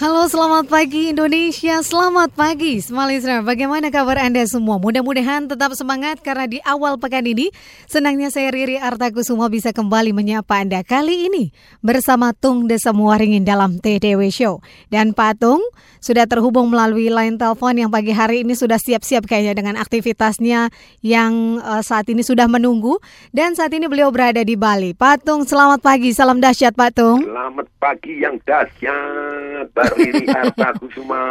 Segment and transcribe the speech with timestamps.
[0.00, 1.84] Halo, selamat pagi Indonesia.
[1.84, 3.44] Selamat pagi semua listener.
[3.44, 4.80] Bagaimana kabar Anda semua?
[4.80, 7.52] Mudah-mudahan tetap semangat karena di awal pekan ini
[7.84, 11.52] senangnya saya Riri Artakusuma bisa kembali menyapa Anda kali ini
[11.84, 14.64] bersama Tung Desa Muaringin dalam TDW Show.
[14.88, 15.60] Dan Patung
[16.00, 20.72] sudah terhubung melalui line telepon yang pagi hari ini sudah siap-siap kayaknya dengan aktivitasnya
[21.04, 22.96] yang uh, saat ini sudah menunggu
[23.36, 24.96] dan saat ini beliau berada di Bali.
[24.96, 26.16] Patung, selamat pagi.
[26.16, 27.20] Salam dahsyat Patung.
[27.20, 31.22] Selamat pagi yang dahsyat, Bariri Arta Kusuma.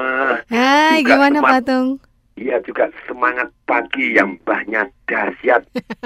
[0.52, 1.88] Hai, gimana semangat- Patung?
[2.40, 5.60] Iya juga semangat pagi yang banyak dahsyat,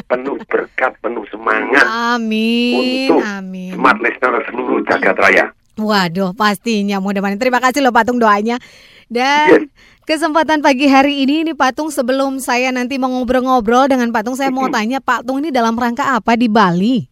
[0.09, 3.77] penuh berkat, penuh semangat Amin, untuk amin.
[3.77, 5.45] smart listener seluruh jagat raya.
[5.77, 7.37] Waduh, pastinya mudah-mudahan.
[7.37, 8.57] Terima kasih loh Patung doanya.
[8.57, 9.13] Yes.
[9.13, 9.69] Dan
[10.09, 14.65] kesempatan pagi hari ini ini Patung sebelum saya nanti mau ngobrol-ngobrol dengan Patung saya mau
[14.73, 17.05] tanya Patung ini dalam rangka apa di Bali?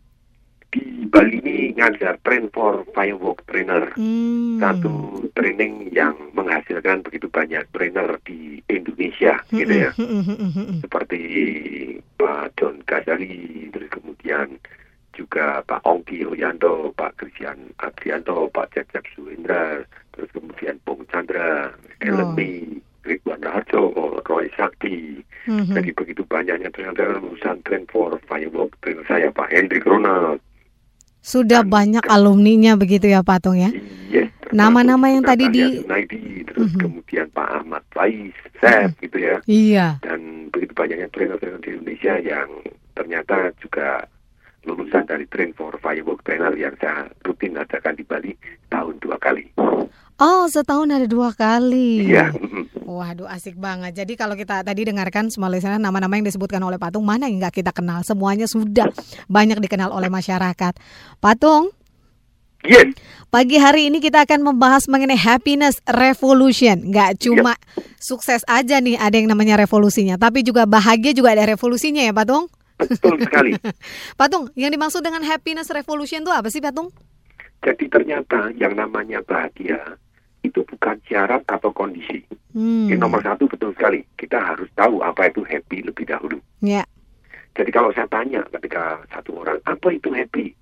[0.74, 3.90] Di Bali ini ngajar train for firework trainer.
[3.98, 4.62] Hmm.
[4.62, 9.92] Satu training yang menghasilkan begitu banyak trainer di Indonesia, gitu ya.
[10.86, 11.22] seperti
[12.22, 14.62] Pak John Kasari, terus kemudian
[15.18, 19.82] juga Pak Ongki Hoyanto, Pak Christian Adrianto, Pak Cecep Suhendra,
[20.16, 22.34] terus kemudian Bung Chandra, Oh.
[22.34, 22.66] May,
[23.06, 23.94] Ridwan Raharjo,
[24.26, 25.22] Roy Sakti.
[25.46, 25.74] Mhm.
[25.74, 30.42] Jadi begitu banyaknya trainer lulusan train for firework trainer saya Pak Hendrik Ronald.
[31.22, 33.70] Sudah banyak alumninya begitu ya Patung ya?
[34.10, 34.34] Yes.
[34.52, 36.80] Nama-nama yang tadi di- Junaidi, terus Mhm.
[36.82, 39.38] kemudian Pak Ahmad Faiz, Sef, gitu ya.
[39.46, 39.88] Iya.
[40.04, 40.20] dan
[40.52, 42.50] begitu banyaknya trainer-trainer di Indonesia yang
[42.92, 44.04] ternyata juga
[44.62, 48.34] lulusan dari Train for Firework Trainer yang saya rutin adakan di Bali
[48.68, 49.48] tahun dua kali.
[50.22, 52.06] Oh, setahun ada dua kali.
[52.06, 54.04] Iya, mm, Waduh asik banget.
[54.04, 57.64] Jadi kalau kita tadi dengarkan semua listener nama-nama yang disebutkan oleh Patung mana yang nggak
[57.64, 58.92] kita kenal semuanya sudah
[59.32, 60.76] banyak dikenal oleh masyarakat.
[61.24, 61.72] Patung,
[62.68, 62.92] yes,
[63.32, 66.92] pagi hari ini kita akan membahas mengenai happiness revolution.
[66.92, 67.56] Nggak cuma
[67.96, 72.52] sukses aja nih ada yang namanya revolusinya, tapi juga bahagia juga ada revolusinya ya Patung.
[72.76, 73.56] betul sekali.
[74.20, 76.92] Patung, yang dimaksud dengan happiness revolution itu apa sih Patung?
[77.64, 79.96] Jadi ternyata yang namanya bahagia
[80.42, 82.26] itu bukan syarat atau kondisi.
[82.52, 82.90] Hmm.
[82.90, 86.42] Yang nomor satu betul sekali, kita harus tahu apa itu happy lebih dahulu.
[86.60, 86.84] Ya.
[87.56, 90.56] Jadi kalau saya tanya ketika satu orang, apa itu happy?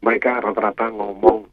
[0.00, 1.44] Mereka rata-rata ngomong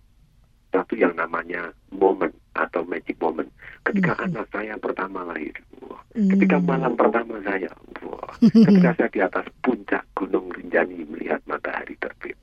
[0.71, 3.49] satu yang namanya moment atau magic moment.
[3.83, 4.23] Ketika Mhm.
[4.31, 5.53] anak saya pertama lahir,
[5.83, 5.99] wah.
[6.15, 6.29] Hmm.
[6.33, 7.69] ketika malam pertama saya,
[8.03, 8.31] wah.
[8.41, 12.37] ketika saya di atas puncak Gunung Rinjani melihat matahari terbit.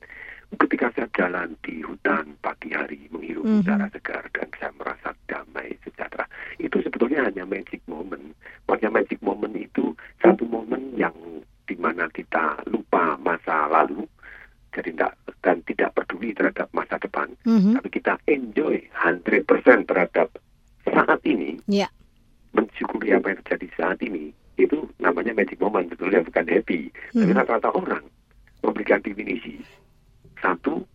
[0.55, 3.61] Ketika saya jalan di hutan pagi hari menghirup Mhm.
[3.61, 6.25] udara segar dan saya merasa damai sejahtera.
[6.57, 8.33] Itu sebetulnya hanya magic moment.
[8.65, 11.13] Maksudnya magic moment itu satu momen yang
[11.65, 14.05] di mana kita lupa masa lalu,
[14.73, 17.77] jadi tidak dan tidak peduli terhadap masa depan, Mhm.
[17.77, 20.29] tapi kita enjoy 100% terhadap
[20.85, 21.89] saat ini, Ya.
[22.53, 26.89] mensyukuri apa yang terjadi saat ini, itu namanya magic moment, sebetulnya bukan happy.
[27.13, 27.37] Tapi Mhm.
[27.37, 28.05] rata-rata orang
[28.61, 29.61] memberikan definisi
[30.41, 30.85] satu,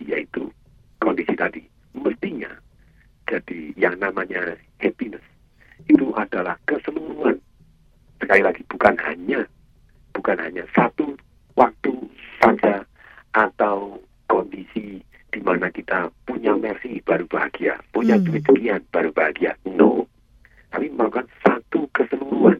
[0.00, 0.48] yaitu
[1.00, 1.60] kondisi tadi.
[1.92, 2.52] Mestinya,
[3.28, 5.24] jadi yang namanya happiness
[5.88, 7.36] itu adalah keseluruhan.
[8.20, 9.44] Sekali lagi, bukan hanya
[10.16, 11.12] bukan hanya satu
[11.60, 11.92] waktu
[12.40, 12.80] saja
[13.36, 18.24] atau kondisi di mana kita punya mercy baru bahagia, punya Hmm.
[18.24, 19.52] duit sekian baru bahagia.
[19.68, 20.08] No,
[20.72, 22.56] tapi merupakan satu keseluruhan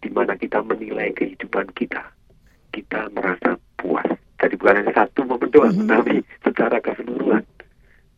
[0.00, 2.00] di mana kita menilai kehidupan kita,
[2.72, 4.08] kita merasa puas.
[4.40, 5.84] Jadi bukan hanya satu momen doang, Mhm.
[5.84, 7.44] tapi secara keseluruhan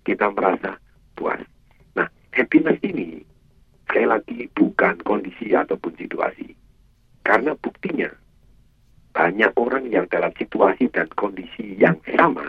[0.06, 0.78] kita merasa
[1.18, 1.42] puas.
[1.98, 3.26] Nah, happiness ini
[3.90, 6.54] sekali lagi bukan kondisi ataupun situasi.
[7.26, 8.06] Karena buktinya
[9.12, 12.48] banyak orang yang dalam situasi dan kondisi yang sama,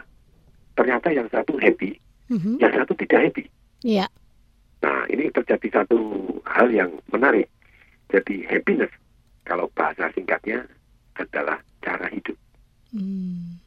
[0.79, 1.99] ternyata yang satu happy,
[2.31, 2.55] Mhm.
[2.55, 3.45] yang satu tidak happy.
[3.83, 4.07] Iya.
[4.79, 5.99] Nah, ini terjadi satu
[6.47, 7.51] hal yang menarik.
[8.07, 8.95] Jadi happiness,
[9.43, 10.63] kalau bahasa singkatnya
[11.19, 12.39] adalah cara hidup.
[12.95, 13.59] Hmm.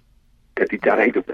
[0.56, 1.28] Jadi cara hidup.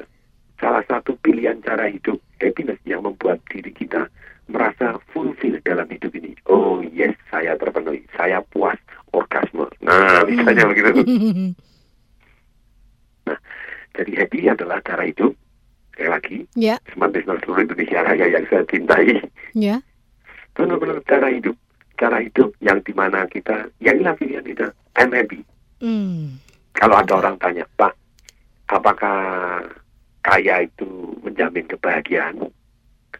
[0.58, 4.10] Salah satu pilihan cara hidup happiness yang membuat diri kita
[4.50, 6.34] merasa fulfill dalam hidup ini.
[6.50, 8.78] Oh yes, saya terpenuhi, saya puas,
[9.14, 9.66] orgasme.
[9.82, 10.90] Nah, misalnya begitu.
[13.92, 15.36] Jadi happy adalah cara hidup.
[15.92, 19.20] Sekali lagi, ya, smart business seluruh Indonesia Raya yang saya cintai.
[19.52, 19.76] ya.
[20.82, 21.56] Benar-benar cara hidup
[21.94, 24.66] cara hidup yang di mana kita yang inilah pilihan kita
[24.98, 25.46] I'm happy
[25.82, 26.38] Hmm.
[26.78, 27.94] kalau ada orang tanya Pak
[28.70, 29.62] apakah
[30.22, 30.86] kaya itu
[31.26, 32.38] menjamin kebahagiaan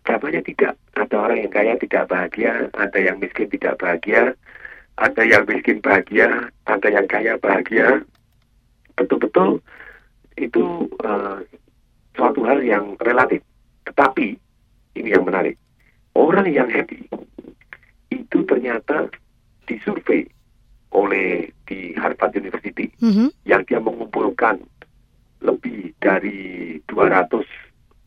[0.03, 0.75] Jawabannya tidak.
[0.99, 4.35] Ada orang yang kaya tidak bahagia, ada yang miskin tidak bahagia,
[4.99, 8.03] ada yang miskin bahagia, ada yang kaya bahagia.
[8.99, 9.63] Betul-betul
[10.37, 11.39] itu uh,
[12.19, 13.41] suatu hal yang relatif.
[13.87, 14.35] Tetapi
[14.99, 15.55] ini yang menarik.
[16.13, 17.09] Orang yang happy
[18.23, 19.11] itu ternyata
[19.67, 20.27] disurvei
[20.93, 23.33] oleh di Harvard University Mhm.
[23.49, 24.61] yang dia mengumpulkan
[25.43, 27.43] lebih dari 200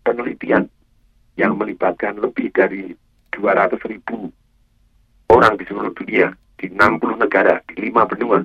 [0.05, 0.69] penelitian
[1.35, 2.95] yang melibatkan lebih dari
[3.33, 4.31] 200 ribu
[5.27, 8.39] orang di seluruh dunia di 60 negara di lima benua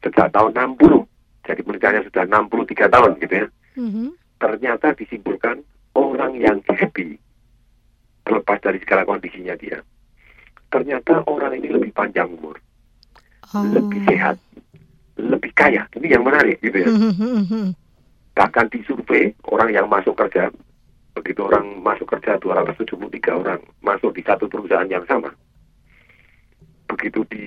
[0.00, 1.04] sejak tahun 60
[1.44, 3.46] jadi penelitiannya sudah 63 tahun gitu ya
[3.76, 4.06] Mhm.
[4.38, 5.60] ternyata disimpulkan
[5.92, 7.18] orang yang happy
[8.24, 9.82] terlepas dari segala kondisinya dia
[10.74, 12.58] ternyata orang ini lebih panjang umur.
[13.54, 13.62] Oh.
[13.70, 14.34] lebih sehat.
[15.14, 15.86] Lebih kaya.
[15.94, 16.90] Ini yang menarik gitu ya.
[18.38, 20.50] Bahkan di survei orang yang masuk kerja
[21.14, 22.90] begitu orang masuk kerja 273
[23.30, 25.30] orang masuk di satu perusahaan yang sama.
[26.90, 27.46] Begitu di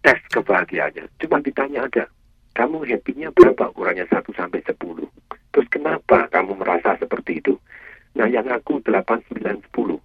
[0.00, 2.08] tes kebahagiaannya cuma ditanya aja
[2.56, 3.68] kamu happy-nya berapa?
[3.76, 4.80] Ukurannya 1 sampai 10
[5.52, 7.60] terus kenapa kamu merasa seperti itu?
[8.16, 10.00] Nah yang aku 8 9 10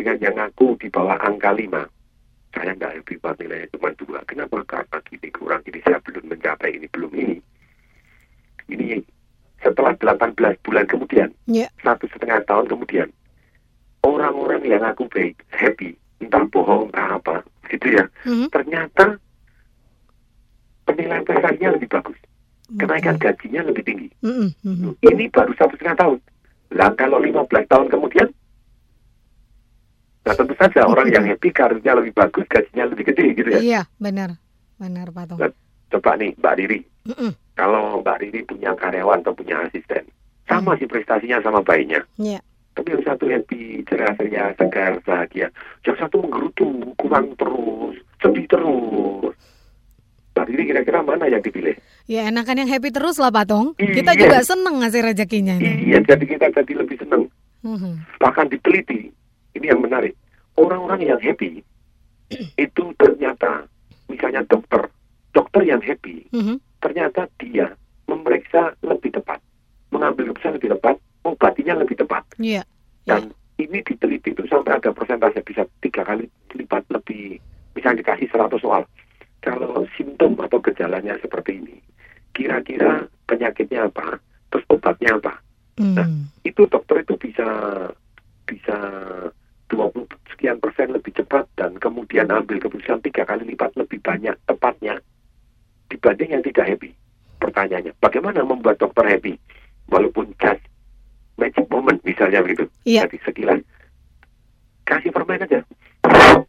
[0.00, 1.68] dengan yang aku di bawah angka 5
[2.56, 6.72] saya nggak happy banget nilainya cuma dua kenapa karena gini kurang ini saya belum mencapai
[6.80, 7.36] ini belum ini
[8.72, 9.04] ini
[9.60, 11.68] setelah 18 bulan kemudian, Ya.
[11.84, 13.12] satu setengah tahun kemudian,
[14.00, 18.48] orang-orang yang aku baik, happy, entah bohong, entah apa, gitu ya, Mhm.
[18.48, 19.20] ternyata
[20.88, 22.16] penilaian prestasinya lebih bagus,
[22.80, 23.22] kenaikan Oke.
[23.28, 24.08] gajinya lebih tinggi.
[24.24, 24.90] Mhm, mhm.
[25.04, 26.18] Ini baru satu setengah tahun.
[26.72, 28.32] Lah kalau 15 tahun kemudian,
[30.20, 33.60] nah tentu saja orang yang happy karirnya lebih bagus, gajinya lebih gede gitu ya.
[33.60, 34.36] Iya, benar.
[34.76, 35.40] Benar, Pak Tung.
[35.40, 35.52] Nah,
[35.90, 36.80] Coba nih Mbak Riri,
[37.10, 37.34] Mhm.
[37.58, 40.06] kalau Mbak Riri punya karyawan atau punya asisten,
[40.46, 42.06] sama sih prestasinya sama baiknya.
[42.14, 42.38] Iya.
[42.78, 45.50] Tapi yang satu happy, ceria, ceria, segar, bahagia.
[45.82, 49.34] Yang satu menggerutu, kurang terus, sedih terus.
[50.30, 51.74] Mbak Riri kira-kira mana yang dipilih?
[52.06, 53.74] Ya enakan yang happy terus lah Pak Tung.
[53.74, 53.94] Iya.
[53.98, 55.90] Kita juga seneng ngasih rezekinya ini.
[55.90, 57.26] Iya, jadi kita jadi lebih senang.
[57.66, 58.22] Mhm.
[58.22, 59.10] Bahkan diteliti,
[59.56, 60.14] ini yang menarik.
[60.58, 61.62] Orang-orang yang happy,
[62.64, 63.66] itu ternyata,
[64.10, 64.86] misalnya dokter,
[65.32, 66.58] dokter yang happy, Mhm.
[66.82, 67.74] ternyata dia
[68.06, 69.38] memeriksa lebih tepat,
[69.94, 72.22] mengambil keputusan lebih tepat, obatinya lebih tepat.
[72.38, 72.62] Iya.
[73.06, 73.30] Dan
[73.60, 76.26] ini diteliti itu sampai ada persentase bisa tiga kali
[76.56, 77.38] lipat lebih,
[77.76, 78.82] misalnya dikasih 100 soal.
[79.40, 81.76] Kalau simptom atau gejalanya seperti ini,
[82.36, 84.20] kira-kira penyakitnya apa,
[84.52, 85.40] terus obatnya apa.
[85.80, 86.44] Mhm.
[86.44, 87.48] Itu dokter itu bisa
[88.44, 88.76] bisa
[89.70, 94.98] 20 sekian persen lebih cepat dan kemudian ambil keputusan tiga kali lipat lebih banyak tepatnya
[95.86, 96.90] dibanding yang tidak happy.
[97.40, 99.38] Pertanyaannya, bagaimana membuat dokter happy?
[99.88, 100.60] Walaupun just
[101.34, 102.68] magic moment misalnya begitu.
[102.84, 103.06] Iya.
[103.08, 103.60] Jadi sekilas
[104.84, 105.62] kasih permen aja.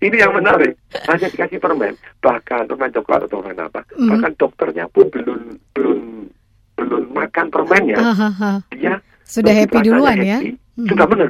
[0.00, 0.80] Ini yang menarik.
[1.06, 3.84] Hanya dikasih permen, bahkan permen coklat atau permen apa.
[3.94, 4.08] Mhm.
[4.08, 5.40] Bahkan dokternya pun belum
[5.76, 6.00] belum
[6.78, 7.96] belum makan permennya.
[8.00, 8.52] Ahaha.
[8.72, 10.40] Dia Sudah happy duluan ya.
[10.40, 10.88] happy, Mhm.
[10.88, 11.28] Sudah benar.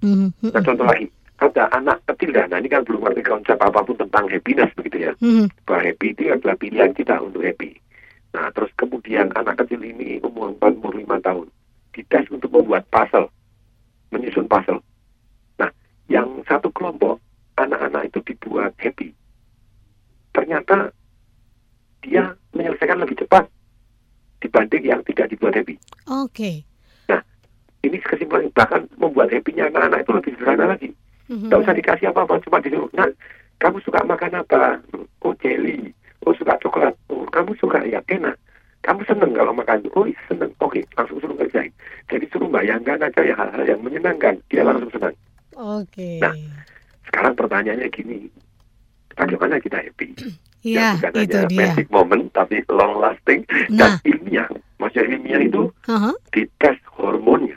[0.00, 1.06] Mhm, mhm, Nah, contoh lagi,
[1.40, 2.44] ada anak kecil dah.
[2.48, 5.12] Nah, ini kan belum ngerti konsep apa pun tentang happiness begitu ya.
[5.20, 5.48] mhm.
[5.64, 7.76] Bahwa happy itu adalah pilihan kita untuk happy.
[8.30, 11.46] Nah, terus kemudian anak kecil ini umur 4, umur 5 tahun.
[11.90, 13.26] Dites untuk membuat puzzle.
[14.14, 14.80] Menyusun puzzle.
[15.58, 15.70] Nah,
[16.06, 17.18] yang satu kelompok,
[17.58, 19.10] anak-anak itu dibuat happy.
[20.30, 20.94] Ternyata
[22.00, 23.44] dia menyelesaikan lebih cepat
[24.40, 25.76] dibanding yang tidak dibuat happy.
[26.08, 26.69] Oke.
[27.80, 30.88] Ini kesimpulan bahkan membuat happy-nya anak-anak itu lebih sederhana lagi.
[31.26, 31.48] Mhm.
[31.48, 33.08] Nggak usah dikasih apa-apa, cuma disuruh, nah,
[33.56, 34.76] kamu suka makan apa?
[35.20, 35.94] Oh, jelly.
[36.22, 36.92] Oh, suka coklat.
[37.08, 38.36] Oh, kamu suka ya, enak.
[38.80, 39.80] Kamu seneng kalau makan?
[39.94, 40.52] Oh, iya, seneng.
[40.58, 41.72] Oke, langsung suruh kerjain.
[42.08, 44.36] Jadi suruh bayangkan aja ya hal-hal yang menyenangkan.
[44.48, 45.14] Dia langsung senang.
[45.54, 46.20] Oke.
[46.20, 46.32] Nah,
[47.06, 48.30] Sekarang pertanyaannya gini,
[49.12, 50.12] bagaimana kita happy?
[50.60, 51.56] Ya, bukan itu hanya dia.
[51.72, 53.96] magic moment, tapi long lasting Nah.
[53.96, 54.44] dan ilmiah.
[54.76, 56.12] Maksudnya ilmiah itu Aha.
[56.36, 57.56] dites hormonnya.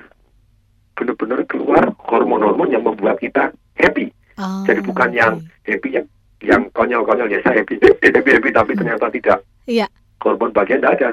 [0.93, 4.13] Benar-benar keluar hormon-hormon yang membuat kita happy.
[4.37, 5.33] Oh, Jadi bukan yang
[5.65, 6.05] happy yang
[6.43, 7.79] yang konyol-konyol ya saya happy
[8.13, 9.87] happy happy tapi ternyata tidak Iya.
[10.19, 11.09] hormon bagian tidak ada.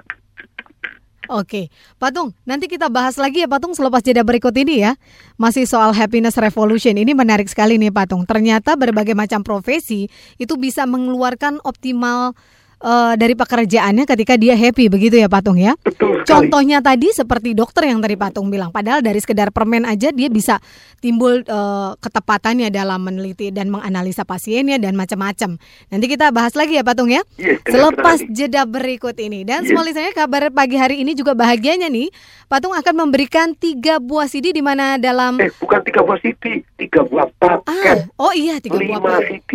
[1.31, 4.99] Oke, Patung, nanti kita bahas lagi ya Patung selepas jeda berikut ini ya.
[5.39, 8.27] Masih soal happiness revolution ini menarik sekali nih Patung.
[8.27, 10.11] Ternyata berbagai macam profesi
[10.43, 12.35] itu bisa mengeluarkan optimal
[12.81, 15.77] uh, dari pekerjaannya ketika dia happy begitu ya Patung ya.
[15.81, 16.29] Betul sekali.
[16.29, 20.61] Contohnya tadi seperti dokter yang tadi Patung bilang, padahal dari sekedar permen aja dia bisa
[20.99, 25.57] timbul uh, ketepatannya dalam meneliti dan menganalisa pasiennya dan macam-macam.
[25.89, 27.25] Nanti kita bahas lagi ya Patung ya.
[27.37, 28.35] Yes, Selepas sekali.
[28.35, 29.69] jeda berikut ini dan Yes.
[29.69, 32.09] semua listennya kabar pagi hari ini juga bahagianya nih,
[32.47, 37.03] Patung akan memberikan tiga buah CD di mana dalam Eh, bukan tiga buah CD, tiga
[37.03, 37.67] buah paket.
[37.67, 39.41] Ah, oh iya tiga buah paket.
[39.43, 39.53] CD.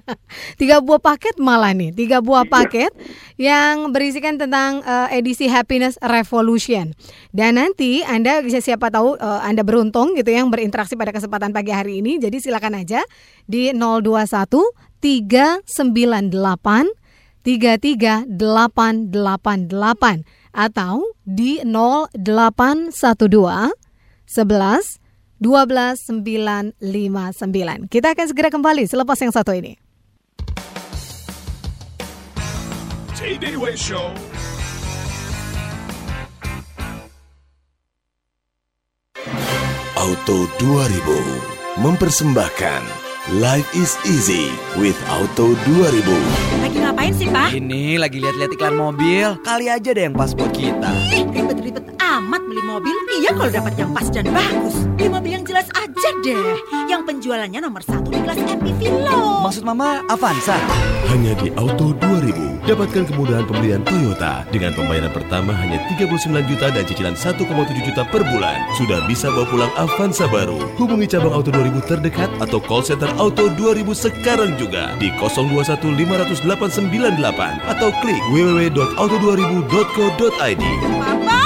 [0.60, 2.59] Tiga buah paket malah nih, tiga buah paket
[3.40, 6.92] yang berisikan tentang eh, edisi Happiness Revolution.
[7.32, 11.70] Dan nanti Anda bisa siapa tahu eh, Anda beruntung gitu yang berinteraksi pada kesempatan pagi
[11.72, 12.18] hari ini.
[12.20, 13.00] Jadi silakan aja
[13.46, 14.26] di 021
[15.00, 17.00] 398
[17.40, 18.28] 33888
[20.52, 22.92] atau di 0812
[24.28, 25.00] 11
[25.40, 27.88] 12 959.
[27.88, 29.80] Kita akan segera kembali selepas yang satu ini.
[33.20, 34.16] Tay-Day Way Show.
[39.92, 42.80] Auto 2000 mempersembahkan
[43.36, 44.48] Life is easy
[44.80, 46.00] with Auto 2000.
[46.64, 47.52] Lagi ngapain sih, Pak?
[47.52, 50.88] Ini lagi lihat-lihat iklan mobil, kali aja deh yang pas buat kita.
[51.12, 52.96] Ih, ribet-ribet amat beli mobil.
[53.20, 54.88] Iya kalau dapat yang pas dan bagus.
[54.96, 56.56] Beli mobil yang jelas aja deh.
[56.88, 59.44] Yang penjualannya nomor satu di kelas MPV loh.
[59.44, 60.56] Maksud Mama Avanza?
[61.12, 62.29] Hanya di Auto 2000
[62.68, 68.22] dapatkan kemudahan pembelian Toyota dengan pembayaran pertama hanya 39 juta dan cicilan 1,7 juta per
[68.28, 68.56] bulan.
[68.76, 70.58] Sudah bisa bawa pulang Avanza baru.
[70.76, 76.44] Hubungi cabang Auto 2000 terdekat atau call center Auto 2000 sekarang juga di 021 500
[76.44, 80.64] 898 atau klik www.auto2000.co.id.
[81.00, 81.39] Papa.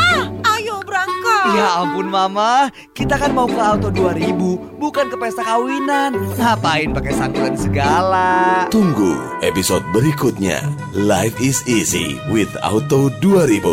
[1.55, 2.67] Ya ampun Mama,
[2.99, 4.35] kita kan mau ke Auto 2000,
[4.75, 6.11] bukan ke pesta kawinan.
[6.35, 8.67] Ngapain pakai sangkulan segala?
[8.75, 10.59] Tunggu episode berikutnya.
[10.99, 13.71] Life is easy with Auto 2000.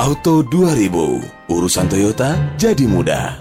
[0.00, 3.36] Auto 2000, urusan Toyota jadi mudah.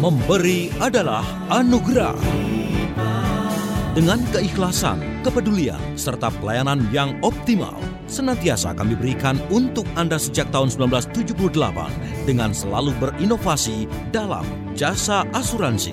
[0.00, 2.16] Memberi adalah anugerah.
[3.92, 7.74] Dengan keikhlasan, kepedulian, serta pelayanan yang optimal,
[8.06, 11.34] senantiasa kami berikan untuk Anda sejak tahun 1978
[12.30, 14.46] dengan selalu berinovasi dalam
[14.78, 15.90] jasa asuransi.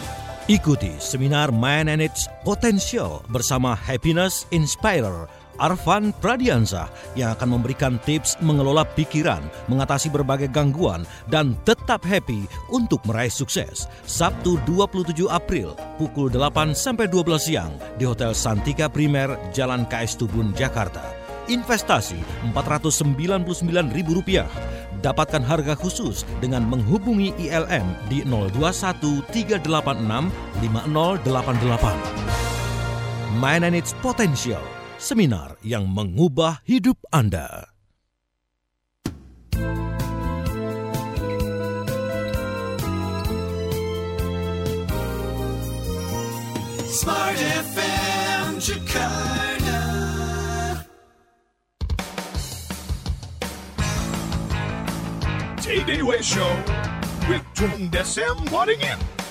[0.48, 9.41] Ikuti seminar Manage Potential bersama Happiness Inspirer Arvan Pradiansa yang akan memberikan tips mengelola pikiran,
[9.69, 13.86] mengatasi berbagai gangguan, dan tetap happy untuk meraih sukses.
[14.05, 20.53] Sabtu 27 April pukul 8 sampai 12 siang di Hotel Santika Primer, Jalan KS Tubun,
[20.57, 21.24] Jakarta.
[21.51, 22.15] Investasi
[22.55, 24.48] Rp499.000.
[25.03, 30.31] Dapatkan harga khusus dengan menghubungi ILM di 021 386
[30.63, 33.36] 5088.
[33.43, 34.63] Manage Potential,
[35.03, 37.67] seminar yang mengubah hidup Anda.
[46.88, 49.43] Smart FM Jakarta.
[56.03, 56.53] Way Show
[57.27, 59.23] with Tung Desem Wadding In.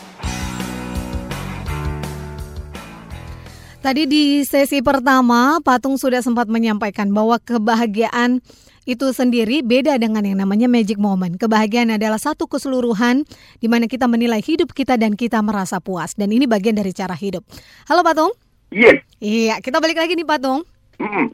[3.82, 8.38] Tadi di sesi pertama, Patung sudah sempat menyampaikan bahwa kebahagiaan
[8.86, 11.34] itu sendiri beda dengan yang namanya magic moment.
[11.34, 13.26] Kebahagiaan adalah satu keseluruhan
[13.58, 16.14] di mana kita menilai hidup kita dan kita merasa puas.
[16.14, 17.42] Dan ini bagian dari cara hidup.
[17.90, 18.30] Halo Patung.
[18.70, 20.62] Yes, Iya, kita balik lagi nih Patung.
[20.96, 21.32] Mm-mm.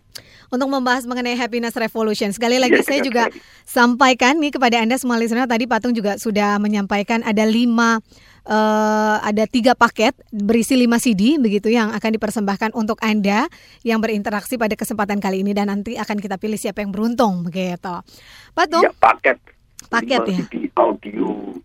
[0.49, 3.41] Untuk membahas mengenai happiness revolution, sekali lagi Iya, saya benar juga sekali.
[3.65, 8.01] sampaikan nih kepada anda semua listener tadi Patung juga sudah menyampaikan ada lima
[8.43, 13.45] eh, ada tiga paket berisi lima CD begitu yang akan dipersembahkan untuk anda
[13.83, 18.01] yang berinteraksi pada kesempatan kali ini dan nanti akan kita pilih siapa yang beruntung begitu.
[18.51, 19.37] Patung, Ya, paket.
[19.87, 20.39] Paket ya?
[20.43, 21.61] CD audio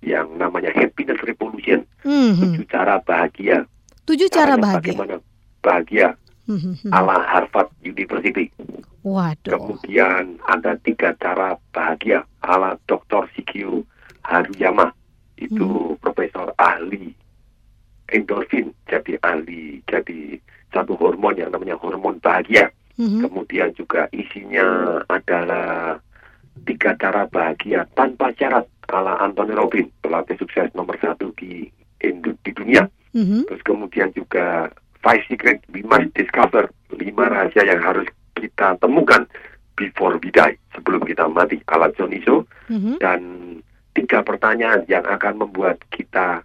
[0.00, 1.84] yang namanya Happiness Revolution.
[2.00, 2.56] Mhm.
[2.56, 3.68] Tujuh cara bahagia.
[4.02, 4.92] tujuh cara Caranya bahagia.
[4.94, 5.14] Bagaimana
[5.60, 6.08] bahagia.
[6.94, 8.50] Ala Harvard University.
[9.06, 9.54] Waduh.
[9.54, 13.30] Kemudian ada tiga cara bahagia ala Dr.
[13.34, 13.86] Shikio
[14.26, 14.90] Haruyama.
[15.36, 17.14] Itu profesor ahli
[18.10, 18.72] endorfin.
[18.88, 20.38] Jadi ahli, jadi
[20.72, 22.70] satu hormon yang namanya hormon bahagia.
[22.96, 23.28] Mhm.
[23.28, 26.00] Kemudian juga isinya adalah
[26.64, 31.68] tiga cara bahagia tanpa syarat ala Anthony Robbins, pelatih sukses nomor satu di
[32.00, 32.88] di dunia.
[33.12, 33.50] Mhm.
[33.50, 34.72] Terus kemudian juga
[35.06, 36.66] Five Secret We Must Discover,
[36.98, 39.22] lima rahasia yang harus kita temukan
[39.78, 42.42] before we die, sebelum kita mati, ala John Iso.
[42.66, 42.98] Mhm.
[42.98, 43.20] Dan
[43.94, 46.42] tiga pertanyaan yang akan membuat kita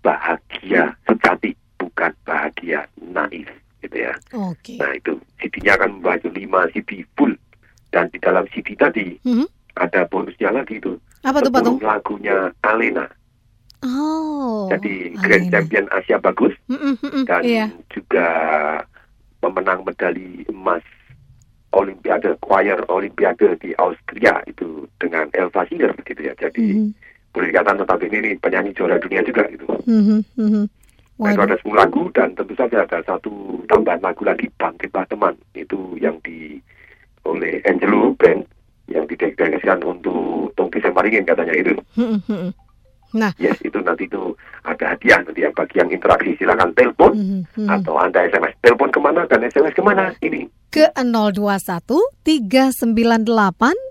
[0.00, 3.52] bahagia sejati, bukan bahagia naif,
[3.84, 4.16] gitu ya.
[4.32, 4.80] Oke.
[4.80, 7.36] Nah itu CD-nya akan membaca 5 CD full
[7.92, 9.44] dan di dalam CD tadi Mhm.
[9.76, 11.76] ada bonusnya lagi itu Apa tuh Patung?
[11.76, 13.04] 10 lagunya Alena.
[13.82, 14.66] Oh.
[14.68, 15.52] Jadi Grand Alena.
[15.54, 17.66] Champion Asia bagus Mhm, mhm, dan Iya.
[17.94, 18.26] juga
[19.38, 20.82] pemenang medali emas
[21.70, 26.34] Olimpiade choir Olimpiade di Austria itu dengan Elva Singer gitu ya.
[26.34, 26.90] Jadi Mhm.
[27.30, 29.68] boleh dikatakan notabene ini penyanyi juara dunia juga gitu.
[29.86, 30.24] Mhm.
[31.18, 31.46] Nah, itu Waduh.
[31.50, 33.30] ada 10 lagu dan tentu saja ada satu
[33.68, 36.56] tambahan lagu lagi Bangkitlah Teman itu yang di
[37.26, 38.46] oleh Angelo Band
[38.88, 41.74] yang didedikasikan untuk Tongki Semaringin katanya itu.
[41.94, 42.50] Mhm, mhm.
[43.16, 47.40] Nah, Yes, itu nanti itu ada hadiah nanti yang bagi yang interaksi silakan telepon mhm,
[47.56, 47.68] mhm.
[47.68, 48.52] atau Anda SMS.
[48.60, 50.12] Telepon ke mana dan SMS ke mana?
[50.20, 51.88] Ini ke 021
[52.28, 52.92] 398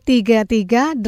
[0.05, 1.01] 33888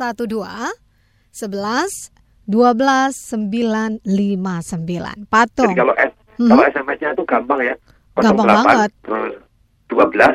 [1.37, 2.09] 11
[2.49, 6.51] 12 959 Patung Jadi kalau S, Mhm.
[6.51, 7.75] kalau SMS-nya itu gampang ya.
[8.17, 8.91] Gampang 08, banget.
[9.01, 9.35] Terus
[9.87, 10.35] 12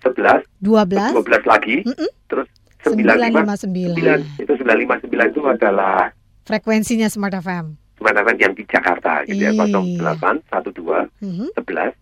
[0.00, 2.08] 11 12 12 lagi Mm-mm.
[2.26, 2.48] terus
[2.82, 6.10] 95 959 itu 959 itu adalah
[6.42, 10.16] frekuensinya Smart FM teman-teman yang di Jakarta gitu ya Iya.
[10.16, 11.92] 08 12 Mhm, 11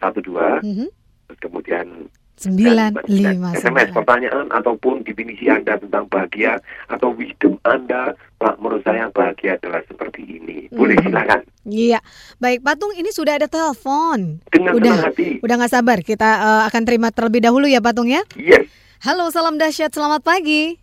[0.00, 0.86] 12 mhm.
[1.26, 1.86] terus kemudian
[2.34, 6.58] 959 SMS pertanyaan ataupun definisi Anda tentang bahagia
[6.88, 11.04] atau wisdom Anda Pak menurut saya bahagia adalah seperti ini boleh Mhm.
[11.04, 12.00] silakan Iya,
[12.36, 14.36] baik Patung ini sudah ada telepon.
[14.46, 15.08] dengan Udah.
[15.08, 18.20] hati Udah nggak sabar, kita eh, akan terima terlebih dahulu ya Patung ya.
[18.34, 18.68] yes
[19.04, 20.80] Halo, salam dahsyat, selamat pagi.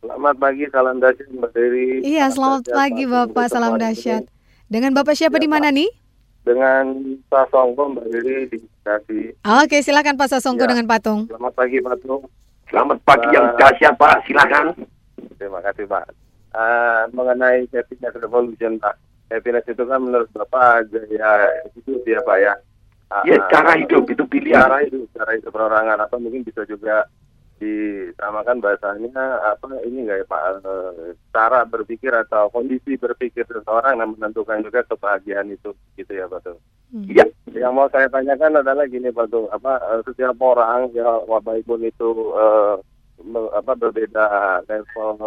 [0.00, 2.00] Selamat pagi, salam dahsyat Mbak Dewi.
[2.00, 3.24] Iya, selamat dahsyat, pagi Pak.
[3.28, 4.24] Bapak, salam dahsyat.
[4.72, 5.90] Dengan Bapak siapa Iya, di mana nih?
[6.48, 6.96] Dengan
[7.28, 9.36] Pak Songko Mbak Dewi di Bekasi.
[9.44, 10.72] Oke, silakan Pak Sasongko Ya.
[10.72, 11.28] dengan Patung.
[11.28, 12.24] Selamat pagi Pak Tung.
[12.72, 13.56] selamat pagi yang Pak.
[13.60, 14.66] dahsyat Pak silakan
[15.36, 16.04] Terima kasih Pak.
[16.56, 18.96] Ah, mengenai happiness revolution Pak.
[19.28, 22.54] Happiness itu kan menurut Bapak gaya hidup ya Pak ya.
[23.12, 27.04] Ah, yes cara hidup itu pilihan cara hidup, cara hidup perorangan atau mungkin bisa juga
[27.58, 34.14] disamakan bahasanya apa ini nggak ya Pak eh, cara berpikir atau kondisi berpikir seseorang yang
[34.14, 36.58] menentukan juga kebahagiaan itu gitu ya Pak Tung.
[36.88, 37.26] Iya.
[37.52, 42.08] Yang mau saya tanyakan adalah gini Pak Tung, apa eh, setiap orang ya walaupun itu
[42.38, 42.74] eh,
[43.52, 44.26] apa berbeda
[44.70, 45.18] level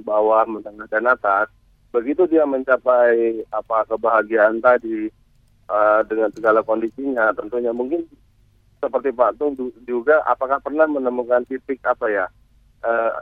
[0.00, 1.52] bawah, menengah dan atas,
[1.92, 5.12] begitu dia mencapai apa kebahagiaan tadi
[5.68, 8.08] eh, dengan segala kondisinya, tentunya mungkin
[8.84, 9.56] seperti Pak Tung
[9.88, 12.24] juga apakah pernah menemukan titik apa ya
[12.84, 13.12] eh,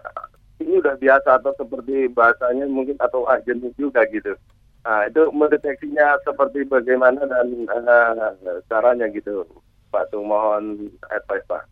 [0.59, 4.35] ini udah biasa atau seperti bahasanya mungkin atau ah, jenis juga gitu.
[4.83, 9.47] Nah, itu mendeteksinya seperti bagaimana dan eh, caranya gitu.
[9.95, 11.63] Pak Tung mohon advice Pak.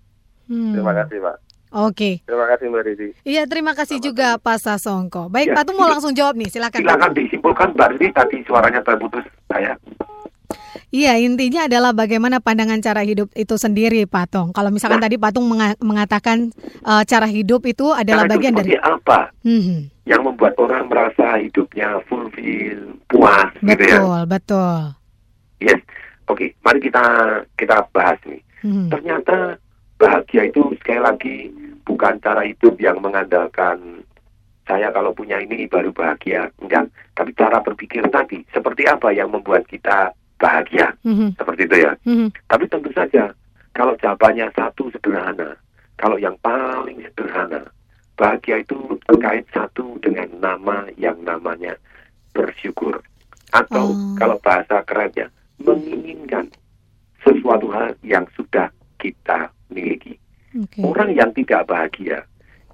[0.47, 0.77] Hmm.
[0.77, 1.37] Terima kasih Pak.
[1.71, 2.21] Oke.
[2.27, 3.09] Terima kasih Mbak Ridi.
[3.23, 5.31] Iya, terima kasih juga Pak Sasongko.
[5.31, 5.95] Baik, Ya, Patung mau iya.
[5.95, 6.83] langsung jawab nih, silakan.
[6.83, 9.79] silakan disimpulkan Mbak Riri tadi suaranya terputus saya
[10.91, 14.51] Iya, intinya adalah bagaimana pandangan cara hidup itu sendiri, Patung.
[14.51, 15.07] Kalau misalkan Nah.
[15.07, 16.51] tadi Patung menga- mengatakan
[16.83, 20.03] eh, cara hidup itu adalah Cara bagian dari apa Mhm.
[20.03, 24.81] yang membuat orang merasa hidupnya fulfill puas gitu ya Betul, betul.
[25.61, 25.79] yes
[26.25, 27.05] oke mari kita
[27.55, 28.89] kita bahas nih Mhm.
[28.89, 29.61] ternyata
[29.95, 31.37] bahagia itu sekali lagi
[31.85, 34.03] bukan cara hidup yang mengandalkan
[34.65, 36.47] saya kalau punya ini baru bahagia.
[36.57, 36.87] Enggak.
[37.13, 40.97] Tapi cara berpikir tadi, seperti apa yang membuat kita bahagia?
[41.05, 41.37] Mhm.
[41.37, 41.93] Seperti itu ya.
[42.09, 42.29] Mhm.
[42.49, 43.31] Tapi tentu saja,
[43.77, 45.55] kalau jawabannya satu sederhana,
[46.01, 47.69] kalau yang paling sederhana,
[48.17, 51.77] bahagia itu terkait satu dengan nama yang namanya
[52.33, 52.99] bersyukur.
[53.53, 54.15] Atau Oh.
[54.17, 55.29] kalau bahasa kerennya,
[55.61, 56.49] menginginkan
[57.21, 60.17] sesuatu hal yang sudah kita miliki.
[60.57, 60.81] Oke.
[60.83, 62.25] Orang yang tidak bahagia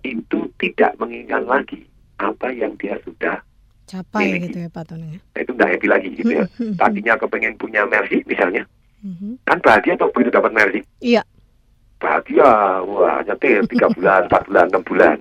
[0.06, 1.82] itu tidak menginginkan lagi
[2.16, 3.42] apa yang dia sudah
[3.86, 4.44] Capai miliki.
[4.48, 5.14] gitu ya Pak Tony.
[5.14, 6.44] Nah, itu tidak happy lagi gitu ya.
[6.74, 8.66] Tadinya kepengen punya Mercy misalnya,
[9.00, 9.38] Mhm.
[9.42, 10.80] kan bahagia atau begitu dapat Mercy?
[11.00, 11.22] Iya.
[11.96, 12.50] Bahagia,
[12.82, 15.16] wah nyetir tiga bulan, empat bulan, enam bulan.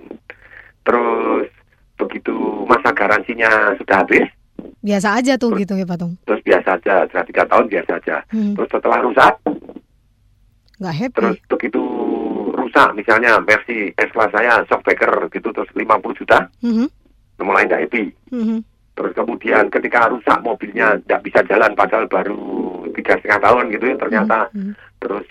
[0.82, 1.48] Terus
[1.96, 4.26] begitu masa garansinya sudah habis,
[4.82, 6.14] Biasa aja tuh gitu ya Pak Tung.
[6.22, 8.16] terus biasa aja, setelah tiga tahun biasa aja.
[8.28, 9.34] Terus setelah rusak,
[10.76, 11.16] Nggak happy.
[11.16, 11.82] terus begitu
[12.52, 16.86] rusak misalnya Mercy S-Class saya shockbreaker gitu terus 50 juta, Mhm.
[17.40, 18.04] Mulai tidak happy.
[18.32, 18.58] Mhm.
[18.96, 22.40] Terus kemudian ketika rusak mobilnya tidak bisa jalan padahal baru
[22.96, 24.72] tiga setengah tahun gitu ya ternyata Mhm.
[24.98, 25.26] terus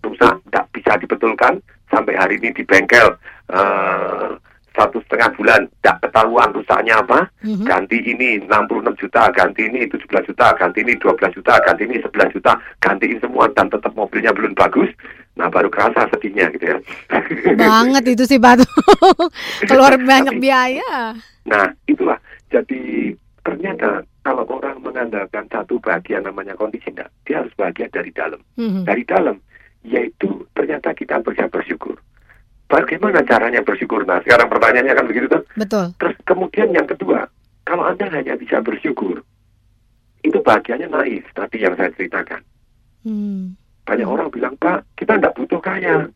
[0.00, 1.54] rusak tidak bisa dibetulkan
[1.92, 3.12] sampai hari ini di bengkel
[3.52, 4.28] eh,
[4.72, 7.68] satu setengah bulan tidak ketahuan rusaknya apa Mhm.
[7.68, 12.32] ganti ini 66 juta ganti ini 17 juta ganti ini 12 juta ganti ini 11
[12.32, 14.88] juta gantiin semua dan tetap mobilnya belum bagus
[15.36, 16.76] nah baru kerasa sedihnya gitu ya
[17.60, 18.64] Banget itu sih Tung.
[19.68, 21.12] Keluar banyak biaya.
[21.52, 22.16] Nah, itulah.
[22.48, 23.12] Jadi
[23.44, 28.40] ternyata kalau orang mengandalkan satu bagian namanya kondisi, enggak, dia harus bahagia dari dalam.
[28.56, 28.88] Mhm.
[28.88, 29.36] Dari dalam,
[29.84, 32.00] yaitu ternyata kita bisa bersyukur.
[32.72, 34.08] Bagaimana caranya bersyukur?
[34.08, 35.44] Nah, sekarang pertanyaannya kan begitu tuh.
[35.60, 35.86] Betul.
[36.00, 37.28] Terus kemudian yang kedua,
[37.68, 39.20] kalau Anda hanya bisa bersyukur,
[40.24, 42.40] itu bahagianya naif, tadi yang saya ceritakan.
[43.04, 43.58] Hmm.
[43.84, 46.08] Banyak orang bilang, Pak, kita tidak butuh kaya.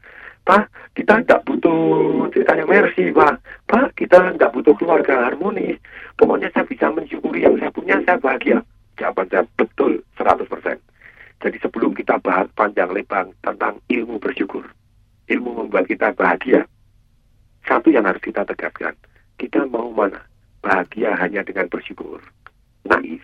[0.47, 3.43] Pak, kita tidak butuh ceritanya Mercy, Pak.
[3.67, 5.75] Pak, kita tidak butuh keluarga harmonis.
[6.15, 8.63] Pokoknya saya bisa mensyukuri yang saya punya, saya bahagia.
[8.95, 10.47] Jawaban saya betul 100%.
[11.43, 14.65] Jadi sebelum kita bahas panjang lebar tentang ilmu bersyukur,
[15.27, 16.63] ilmu membuat kita bahagia,
[17.67, 18.95] satu yang harus kita tegaskan,
[19.43, 20.23] kita mau mana?
[20.63, 22.23] Bahagia hanya dengan bersyukur,
[22.87, 23.21] naif,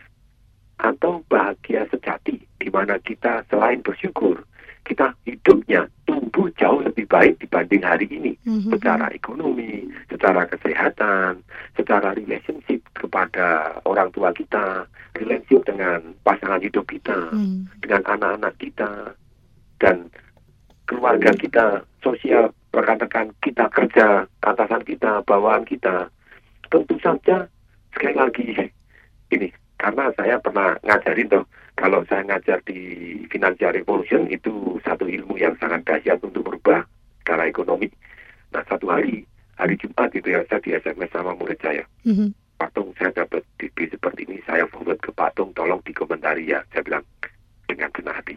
[0.83, 4.43] atau bahagia sejati, di mana kita selain bersyukur,
[4.83, 8.75] kita hidupnya tumbuh jauh lebih baik dibanding hari ini Mhm.
[8.75, 11.41] secara ekonomi, secara kesehatan,
[11.79, 17.71] secara relationship kepada orang tua kita, relationship dengan pasangan hidup kita, Hmm.
[17.79, 19.15] dengan anak-anak kita,
[19.79, 20.11] dan
[20.87, 21.67] keluarga kita,
[22.03, 26.11] sosial, rekan-rekan kita kerja, atasan kita, bawaan kita.
[26.73, 27.47] Tentu saja,
[27.93, 28.47] sekali lagi,
[29.31, 31.45] ini, karena saya pernah ngajarin tuh,
[31.77, 32.79] kalau saya ngajar di
[33.33, 36.85] Financial Revolution itu satu ilmu yang sangat dahsyat untuk merubah
[37.25, 37.89] skala ekonomi.
[38.53, 39.25] Nah satu hari,
[39.57, 41.85] hari Jumat itu ya, saya di SMS sama murid saya.
[42.05, 42.37] Mhm.
[42.61, 46.63] Patung saya dapat DP seperti ini, saya forward ke Patung, tolong dikomentari ya.
[46.71, 47.05] Saya bilang
[47.67, 48.37] dengan senang hati,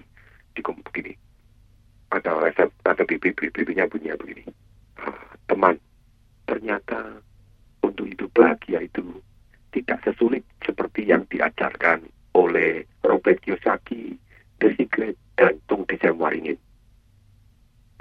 [0.55, 1.13] di begini.
[2.09, 4.47] Ada resep, ada BB-BB-nya bunyinya begini.
[4.97, 5.75] "Ah, teman,
[6.47, 7.19] ternyata
[7.83, 9.03] untuk hidup bahagia itu
[9.75, 14.19] tidak sesulit seperti yang diajarkan oleh Robert Kiyosaki,
[14.59, 16.59] The Secret, dan Tung Desem Waringin.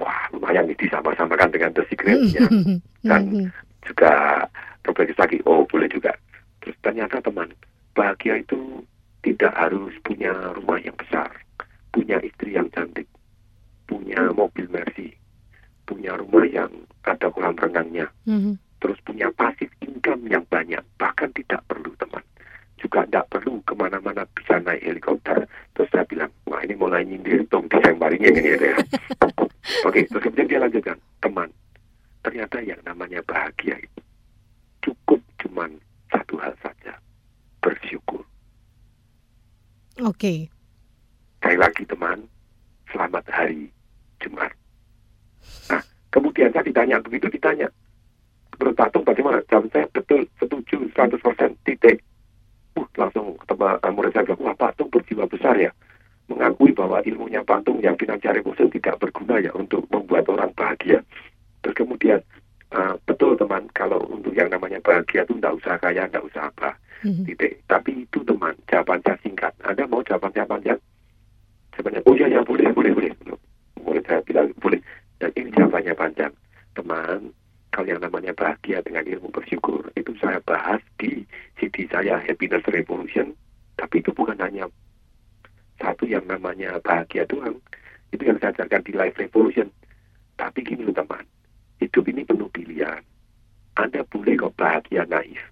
[0.03, 2.43] Wah, lumayan ini disama-samakan dengan The Secret ya
[3.09, 3.47] dan Mhm.
[3.87, 4.43] juga
[4.83, 5.39] Robert Kiyosaki.
[5.47, 6.11] Oh, boleh juga.
[6.59, 7.55] Terus ternyata teman,
[7.95, 8.83] bahagia itu
[9.23, 11.31] tidak harus punya rumah yang besar,
[11.95, 13.07] punya istri yang cantik,
[13.87, 15.15] punya mobil Mercy,
[15.87, 16.73] punya rumah yang
[17.07, 18.59] ada kolam renangnya, Mhm.
[18.83, 20.83] terus punya pasif income yang banyak.
[20.99, 22.25] Bahkan tidak perlu teman.
[22.85, 25.49] Juga tidak perlu ke mana-mana bisa naik helikopter.
[25.73, 28.77] Terus saya bilang, wah ini mulai nyindir dong di Sembarinya ini ya.
[29.89, 31.49] Oke, terus kemudian dia lanjutkan, teman,
[32.21, 34.01] ternyata yang namanya bahagia itu
[34.85, 35.73] cukup cuman
[36.13, 36.93] satu hal saja,
[37.65, 38.21] bersyukur.
[40.05, 40.53] Oke.
[41.41, 42.29] Sekali lagi teman,
[42.93, 43.73] selamat hari
[44.21, 44.53] Jumat.
[45.73, 45.81] Nah,
[46.13, 47.69] kemudian saya ditanya, begitu ditanya,
[48.61, 49.41] menurut Patung bagaimana?
[49.49, 51.17] Jawab saya betul, setuju, 100%
[51.65, 52.05] titik.
[52.75, 55.71] Uh, langsung teman murid saya bilang, wah Patung berjiwa besar ya.
[56.27, 60.99] Mengakui bahwa ilmunya Patung yang financial revolution tidak berguna ya untuk membuat orang bahagia.
[61.63, 62.19] Terus kemudian,
[62.75, 66.71] uh, betul teman, kalau untuk yang namanya bahagia itu tidak usah kaya, tidak usah apa.
[67.05, 67.25] Mhm.
[67.29, 67.61] Titik.
[67.69, 69.53] Tapi itu teman, jawaban saya singkat.
[69.63, 70.81] Anda mau jawaban saya panjang?
[71.77, 73.11] Jawabannya, oh iya, ya, boleh, boleh, boleh.
[73.85, 74.81] Murid saya bilang, boleh.
[75.21, 76.33] Dan ini jawabannya panjang.
[76.75, 77.31] Teman,
[77.71, 81.27] kalau yang namanya bahagia dengan ilmu bersyukur, itu saya bahas di
[81.59, 83.35] CD saya, Happiness Revolution.
[83.75, 84.71] Tapi itu bukan hanya
[85.79, 87.59] satu yang namanya bahagia doang.
[88.15, 89.69] Itu yang saya ajarkan di Life Revolution.
[90.35, 91.23] Tapi gini loh teman,
[91.79, 93.03] hidup ini penuh pilihan.
[93.75, 95.43] Anda boleh kok bahagia naif.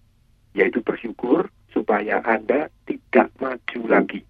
[0.55, 4.23] Yaitu bersyukur supaya Anda tidak maju lagi.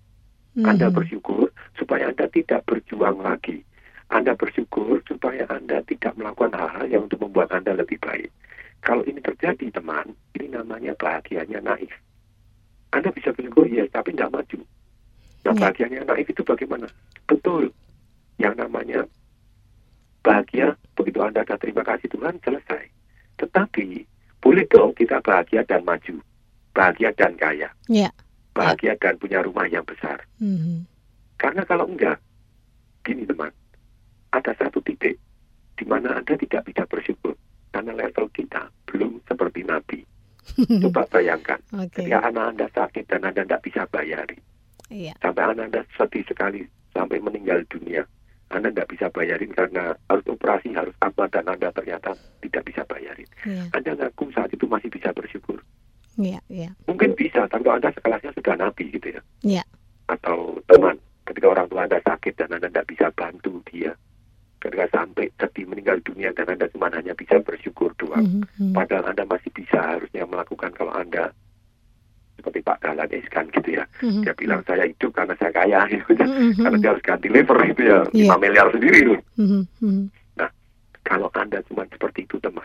[0.60, 0.96] Anda Mhm.
[0.96, 3.64] bersyukur supaya Anda tidak berjuang lagi.
[4.12, 8.28] Anda bersyukur supaya Anda tidak melakukan hal-hal yang untuk membuat Anda lebih baik.
[8.82, 11.94] Kalau ini terjadi, teman, ini namanya bahagianya naif.
[12.90, 14.58] Anda bisa bersyukur, yes, tapi tidak maju.
[15.46, 15.58] Nah, Ya.
[15.58, 16.90] bahagianya naif itu bagaimana?
[17.30, 17.70] Betul.
[18.42, 19.00] Yang namanya
[20.26, 22.84] bahagia, begitu Anda kata terima kasih Tuhan, selesai.
[23.38, 24.06] Tetapi,
[24.42, 26.18] boleh dong kita bahagia dan maju.
[26.74, 27.70] Bahagia dan kaya.
[27.86, 28.10] Ya.
[28.52, 30.26] Bahagia dan punya rumah yang besar.
[30.42, 30.84] Mhm.
[31.38, 32.18] Karena kalau enggak,
[33.06, 33.50] gini teman,
[34.34, 35.18] ada satu titik
[35.78, 37.34] di mana Anda tidak bisa bersyukur.
[37.72, 40.00] Karena level kita belum seperti Nabi.
[40.84, 42.04] Coba bayangkan, Oke.
[42.04, 44.36] ketika anak Anda sakit dan Anda tidak bisa bayari.
[44.92, 45.16] Iya.
[45.24, 46.60] Sampai anak Anda sedih sekali,
[46.92, 48.04] sampai meninggal dunia.
[48.52, 52.12] Anda tidak bisa bayarin karena harus operasi, harus apa, dan Anda ternyata
[52.44, 53.28] tidak bisa bayarin.
[53.48, 53.64] Iya.
[53.72, 55.56] Anda ngaku saat itu masih bisa bersyukur.
[56.20, 56.44] Iya.
[56.52, 56.76] Iya.
[56.84, 59.22] Mungkin bisa, tapi kalau Anda sekelasnya sudah Nabi gitu ya.
[59.42, 59.64] Iya.
[60.10, 63.96] atau teman ketika orang tua anda sakit dan anda tidak bisa bantu dia
[64.62, 68.70] ketika sampai sedih meninggal dunia dan anda cuma hanya bisa bersyukur doang Mhm.
[68.72, 71.34] padahal anda masih bisa harusnya melakukan kalau anda
[72.38, 74.22] seperti Pak Dahlan Iskan gitu ya Mhm.
[74.22, 76.26] dia bilang saya hidup karena saya kaya gitu ya.
[76.26, 76.62] Mhm.
[76.62, 78.30] karena dia harus ganti liver gitu ya Iya.
[78.30, 79.62] 5 miliar sendiri loh Mhm.
[79.82, 80.02] Mhm.
[81.02, 82.64] kalau anda cuma seperti itu teman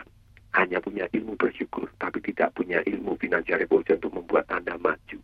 [0.54, 5.18] hanya punya ilmu bersyukur tapi tidak punya ilmu financial revolution untuk membuat anda maju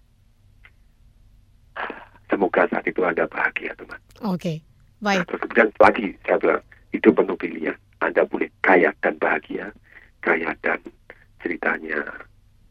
[2.28, 4.58] semoga saat itu anda bahagia teman Oke.
[4.58, 4.73] Nah,
[5.04, 5.28] Baik.
[5.28, 6.62] terus kemudian lagi saya bilang
[6.96, 7.76] itu penuh pilihan.
[8.00, 9.68] Anda boleh kaya dan bahagia,
[10.24, 10.80] kaya dan
[11.44, 12.00] ceritanya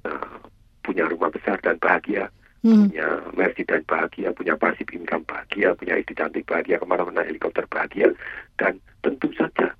[0.04, 0.38] eh,
[0.82, 2.28] punya rumah besar dan bahagia,
[2.66, 2.90] Mhm.
[2.90, 7.68] punya mercy dan bahagia, punya pasif income bahagia, punya istri cantik bahagia, ke mana-mana helikopter
[7.70, 8.10] bahagia,
[8.58, 9.72] dan tentu saja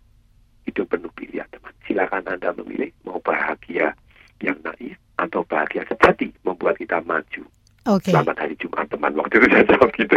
[0.70, 1.74] itu penuh pilihan teman.
[1.88, 3.96] Silakan Anda memilih mau bahagia
[4.44, 7.44] yang naif atau bahagia sejati membuat kita maju.
[7.84, 8.16] Oke.
[8.16, 9.12] Selamat hari Jumat teman.
[9.12, 10.16] Waktu itu saya jawab gitu.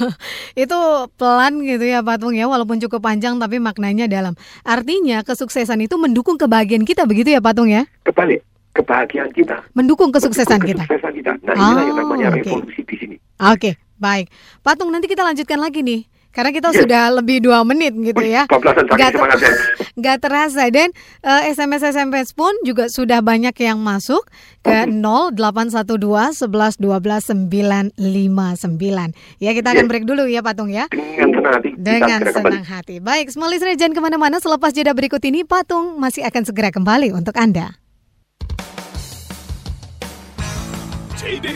[0.64, 0.78] Itu
[1.16, 4.36] pelan gitu ya Patung ya walaupun cukup panjang tapi maknanya dalam.
[4.60, 7.88] Artinya kesuksesan itu mendukung kebahagiaan kita begitu ya Patung ya?
[8.02, 10.84] Kebalik, kebahagiaan kita Mendukung kesuksesan kita.
[10.84, 11.32] kesuksesan kita.
[11.42, 12.38] Nah, inilah yang Oh, namanya oke.
[12.44, 13.16] revolusi di sini.
[13.40, 14.28] Oke, baik.
[14.60, 16.04] Patung nanti kita lanjutkan lagi nih.
[16.38, 16.86] Karena kita Yes.
[16.86, 18.46] sudah lebih dua menit gitu ya.
[18.46, 19.58] Nggak ter-
[19.98, 24.22] nggak terasa dan eh, SMS SMS pun juga sudah banyak yang masuk
[24.62, 29.42] ke 0812 11 12 959.
[29.42, 29.90] Ya kita akan Yes.
[29.90, 30.86] break dulu ya Patung ya.
[30.86, 31.68] Dengan senang hati.
[31.74, 32.54] kita Dengan segera kembali.
[32.54, 32.94] senang hati.
[33.02, 34.38] Baik, semua listener jangan ke mana-mana.
[34.38, 37.74] Selepas jeda berikut ini, Patung masih akan segera kembali untuk Anda.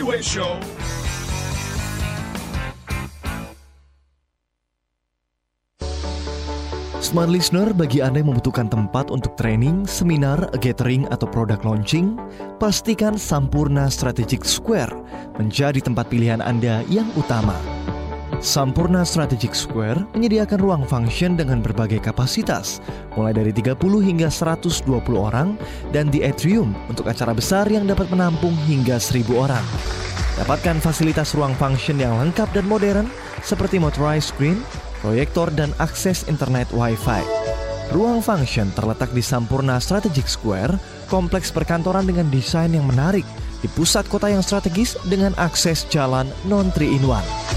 [0.03, 0.59] Way Show.
[7.13, 12.17] Smart Listener bagi Anda yang membutuhkan tempat untuk training, seminar, gathering, atau produk launching,
[12.57, 14.97] pastikan Sampurna Strategic Square
[15.37, 17.53] menjadi tempat pilihan Anda yang utama.
[18.41, 22.81] Sampurna Strategic Square menyediakan ruang function dengan berbagai kapasitas,
[23.13, 25.61] mulai dari 30 hingga 120 orang,
[25.93, 29.65] dan di atrium untuk acara besar yang dapat menampung hingga 1000 orang.
[30.41, 33.05] Dapatkan fasilitas ruang function yang lengkap dan modern,
[33.45, 34.65] seperti motorized screen,
[35.03, 37.21] proyektor, dan akses internet Wi-Fi.
[37.93, 40.79] Ruang function terletak di Sampurna Strategic Square,
[41.13, 43.27] kompleks perkantoran dengan desain yang menarik,
[43.61, 47.53] di pusat kota yang strategis dengan akses jalan non 3 in 1.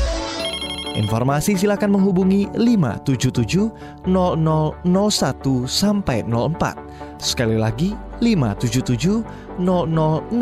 [0.96, 7.20] Informasi silakan menghubungi 577 0001 sampai 04.
[7.20, 7.92] Sekali lagi
[8.24, 10.40] 577 0001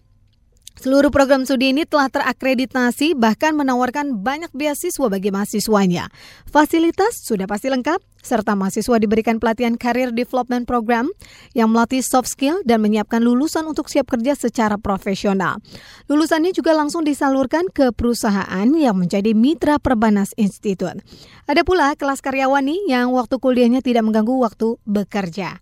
[0.81, 6.09] Seluruh program studi ini telah terakreditasi bahkan menawarkan banyak beasiswa bagi mahasiswanya.
[6.49, 11.11] Fasilitas sudah pasti lengkap, serta mahasiswa diberikan pelatihan Career Development Program
[11.57, 15.59] yang melatih soft skill dan menyiapkan lulusan untuk siap kerja secara profesional.
[16.07, 21.01] Lulusannya juga langsung disalurkan ke perusahaan yang menjadi mitra Perbanas Institute.
[21.49, 25.59] Ada pula kelas karyawani yang waktu kuliahnya tidak mengganggu waktu bekerja.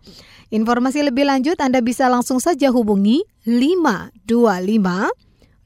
[0.49, 4.17] Informasi lebih lanjut Anda bisa langsung saja hubungi 525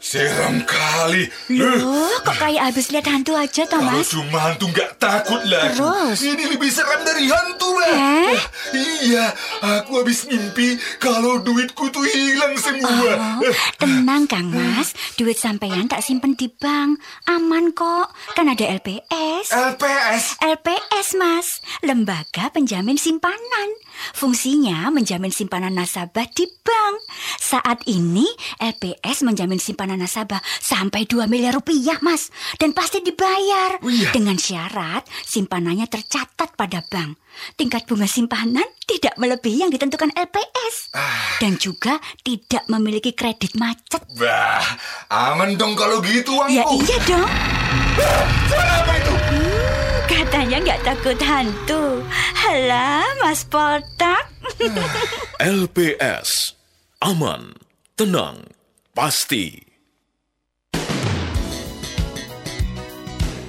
[0.09, 1.29] Seram kali.
[1.53, 4.09] Loh, kok kayak habis lihat hantu aja, Kalau Thomas?
[4.09, 5.77] cuma hantu nggak takut lagi.
[5.77, 6.19] Terus?
[6.25, 7.93] Ini lebih seram dari hantu lah.
[7.93, 8.33] Eh?
[8.73, 9.27] Iya,
[9.61, 13.37] aku habis mimpi kalau duitku tuh hilang semua.
[13.45, 16.97] Oh, tenang Kang Mas, duit sampean tak simpen di bank.
[17.29, 19.53] Aman kok, kan ada LPS.
[19.53, 20.41] LPS?
[20.41, 21.61] LPS, Mas.
[21.85, 23.69] Lembaga Penjamin Simpanan.
[24.15, 26.97] Fungsinya menjamin simpanan nasabah di bank.
[27.39, 28.27] Saat ini
[28.61, 32.31] LPS menjamin simpanan nasabah sampai 2 miliar rupiah, Mas.
[32.57, 33.81] Dan pasti dibayar.
[33.83, 34.11] Oh, iya.
[34.11, 37.19] Dengan syarat simpanannya tercatat pada bank.
[37.55, 40.91] Tingkat bunga simpanan tidak melebihi yang ditentukan LPS.
[40.97, 41.39] Ah.
[41.39, 44.03] Dan juga tidak memiliki kredit macet.
[44.19, 44.65] Bah,
[45.13, 46.57] aman dong kalau gitu uangku.
[46.57, 47.31] Ya iya dong.
[48.49, 49.58] Suara apa itu?
[50.09, 52.01] Katanya nggak takut hantu.
[52.33, 54.33] Halah, Mas Poltak.
[55.39, 56.57] LPS.
[57.05, 57.55] Aman,
[57.95, 58.43] tenang,
[58.97, 59.63] pasti.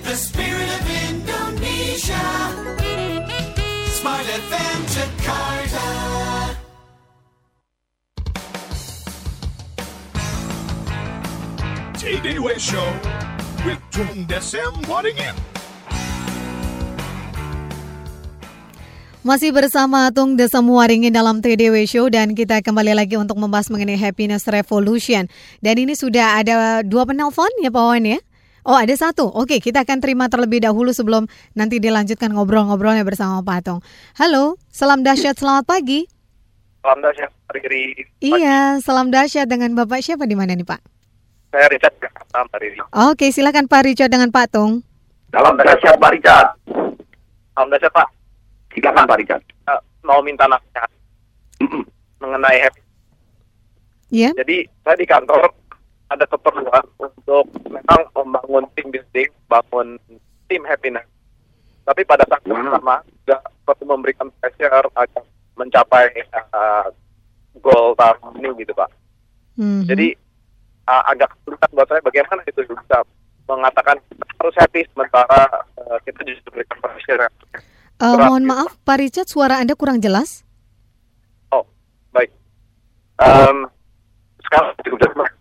[0.06, 2.28] The spirit of Indonesia.
[3.98, 5.88] Smart FM Jakarta.
[12.40, 12.94] Way Show
[13.66, 15.18] with Tung Desem Wadding
[19.20, 24.00] Masih bersama Tung Desa Muaringin dalam TDW Show dan kita kembali lagi untuk membahas mengenai
[24.00, 25.28] Happiness Revolution.
[25.60, 28.20] Dan ini sudah ada dua penelpon ya Pak Wan ya?
[28.64, 33.60] Oh ada satu, oke kita akan terima terlebih dahulu sebelum nanti dilanjutkan ngobrol-ngobrolnya bersama Pak
[33.68, 33.80] Tung.
[34.16, 36.08] Halo, salam dahsyat, selamat pagi.
[36.80, 37.92] Salam dahsyat dari
[38.24, 40.80] Iya, salam dahsyat dengan Bapak siapa di mana nih Pak?
[41.50, 42.78] saya Richard Jakarta, Mbak Riri.
[43.10, 44.86] Oke, silakan Pak Richard dengan Pak Tung.
[45.34, 46.48] Salam dahsyat Pak Richard.
[47.58, 48.19] Salam dahsyat Pak.
[48.74, 49.44] Silakan Pak Richard.
[50.00, 50.90] mau minta nasihat
[52.24, 52.82] mengenai happy.
[54.10, 54.34] Iya.
[54.34, 55.54] Jadi saya di kantor
[56.10, 60.02] ada keperluan untuk memang membangun tim building, bangun
[60.50, 61.06] tim happiness.
[61.86, 66.90] Tapi pada saat yang sama juga perlu memberikan pressure agar mencapai uh,
[67.62, 68.90] goal tahun ini gitu Pak.
[69.62, 69.86] Mhm.
[69.86, 70.08] Jadi
[70.90, 72.98] uh, agak kesulitan buat saya bagaimana itu bisa
[73.46, 73.98] mengatakan
[74.42, 77.30] harus happy sementara uh, kita justru berikan pressure.
[78.00, 80.48] Eh, mohon maaf Pak Richard, suara Anda kurang jelas.
[81.52, 81.68] Oh,
[82.10, 82.32] baik.
[83.20, 83.68] Um,
[84.40, 85.32] sekarang cukup jelas.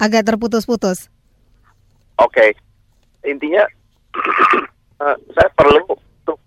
[0.00, 1.12] Agak terputus-putus.
[2.16, 2.56] Oke,
[3.22, 3.68] intinya
[5.04, 6.38] eh, saya perlu untuk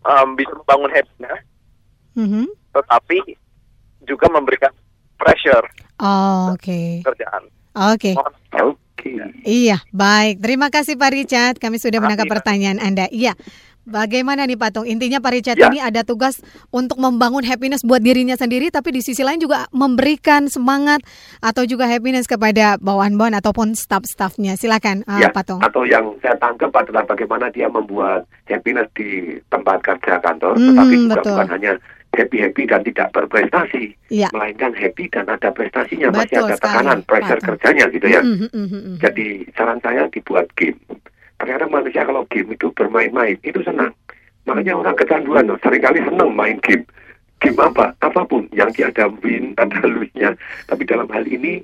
[0.00, 1.40] um, bisa membangun happiness,
[2.16, 2.48] Mhm.
[2.72, 3.36] tetapi
[4.08, 4.72] juga memberikan
[5.20, 7.00] pressure Oh, Oke.
[7.04, 7.48] kerjaan.
[7.72, 8.12] Oke.
[8.52, 9.12] Oke.
[9.44, 10.40] Iya, baik.
[10.40, 11.56] Terima kasih Pak Richard.
[11.56, 13.08] Kami sudah menangkap pertanyaan Anda.
[13.08, 13.32] Iya.
[13.86, 14.86] Bagaimana nih Pak Tung?
[14.86, 15.70] Intinya Pak Richard Ya.
[15.70, 20.50] ini ada tugas untuk membangun happiness buat dirinya sendiri, tapi di sisi lain juga memberikan
[20.50, 21.06] semangat
[21.38, 24.58] atau juga happiness kepada bawahan-bawahan ataupun staff-staffnya.
[24.58, 25.60] Silakan uh, ya, Pak Tung.
[25.62, 30.94] atau yang saya tangkap adalah bagaimana dia membuat happiness di tempat kerja kantor, Hmm, tetapi
[30.98, 31.30] juga betul.
[31.38, 31.72] bukan hanya
[32.10, 34.28] happy happy dan tidak berprestasi, Iya.
[34.32, 37.48] melainkan happy dan ada prestasinya, masih Betul ada sekali, tekanan, pressure Pak Tung.
[37.54, 38.20] kerjanya gitu ya.
[38.20, 38.94] Mhm, mhm, mhm.
[38.98, 40.74] Jadi saran saya dibuat game.
[41.36, 43.92] Ternyata manusia kalau game itu bermain-main itu senang.
[44.46, 46.86] Makanya orang kecanduan loh, sering kali senang main game.
[47.42, 47.92] Game apa?
[48.00, 50.32] Apa pun yang dia ada win, ada lose-nya.
[50.70, 51.60] Tapi dalam hal ini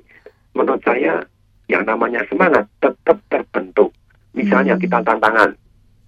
[0.53, 1.23] menurut saya
[1.71, 3.89] yang namanya semangat tetap terbentuk.
[4.37, 5.55] Misalnya kita tantangan,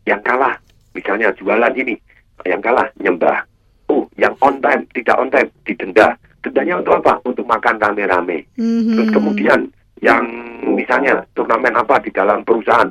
[0.06, 0.54] yang kalah
[0.94, 1.98] misalnya jualan ini,
[2.46, 3.42] yang kalah nyembah.
[3.90, 6.14] Oh, yang on time tidak on time didenda.
[6.46, 7.18] Dendanya untuk apa?
[7.26, 8.46] Untuk makan rame-rame.
[8.94, 9.66] Terus kemudian
[10.06, 10.22] yang
[10.62, 12.90] misalnya turnamen apa di dalam perusahaan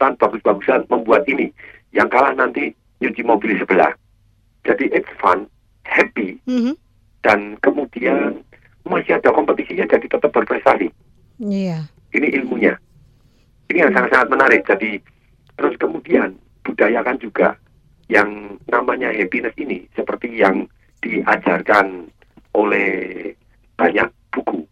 [0.00, 1.52] cepet-cepetan bagus-bagusan membuat ini
[1.92, 2.72] yang kalah nanti
[3.04, 3.92] nyuci mobil sebelah
[4.64, 5.44] jadi it's fun
[5.84, 6.72] happy Mhm.
[7.20, 8.40] dan kemudian
[8.88, 10.88] masih ada kompetisinya jadi tetap berprestasi
[11.40, 11.84] Iya.
[12.16, 12.80] ini ilmunya
[13.68, 15.00] ini yang sangat-sangat menarik jadi
[15.56, 16.32] terus kemudian
[16.64, 17.56] budayakan juga
[18.08, 20.64] yang namanya happiness ini seperti yang
[21.00, 22.10] diajarkan
[22.52, 22.90] oleh
[23.78, 24.66] banyak buku.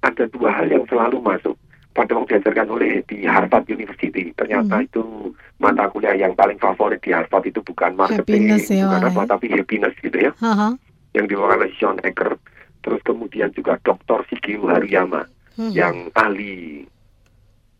[0.00, 1.58] Ada dua hal yang selalu masuk.
[1.98, 7.10] Pada waktu diajarkan oleh di Harvard University, ternyata itu mata kuliah yang paling favorit di
[7.10, 9.26] Harvard itu bukan marketing, Happiness ya, bukan Wak, apa, ya.
[9.34, 10.78] tapi happiness gitu ya, Haha.
[11.18, 12.38] yang dibawakan oleh Sean Ecker.
[12.86, 14.22] Terus kemudian juga Dr.
[14.30, 15.26] Shigeo Haruyama,
[15.58, 15.74] Hmm.
[15.74, 16.86] yang ahli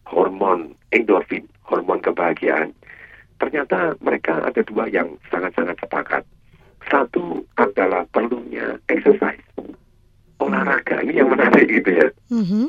[0.02, 2.74] hormon endorfin, hormon kebahagiaan.
[3.38, 6.26] Ternyata mereka ada dua yang sangat-sangat sepakat.
[6.90, 9.38] Satu adalah perlunya exercise,
[10.42, 11.06] olahraga.
[11.06, 12.08] Ini yang menarik gitu ya.
[12.34, 12.66] Mhm.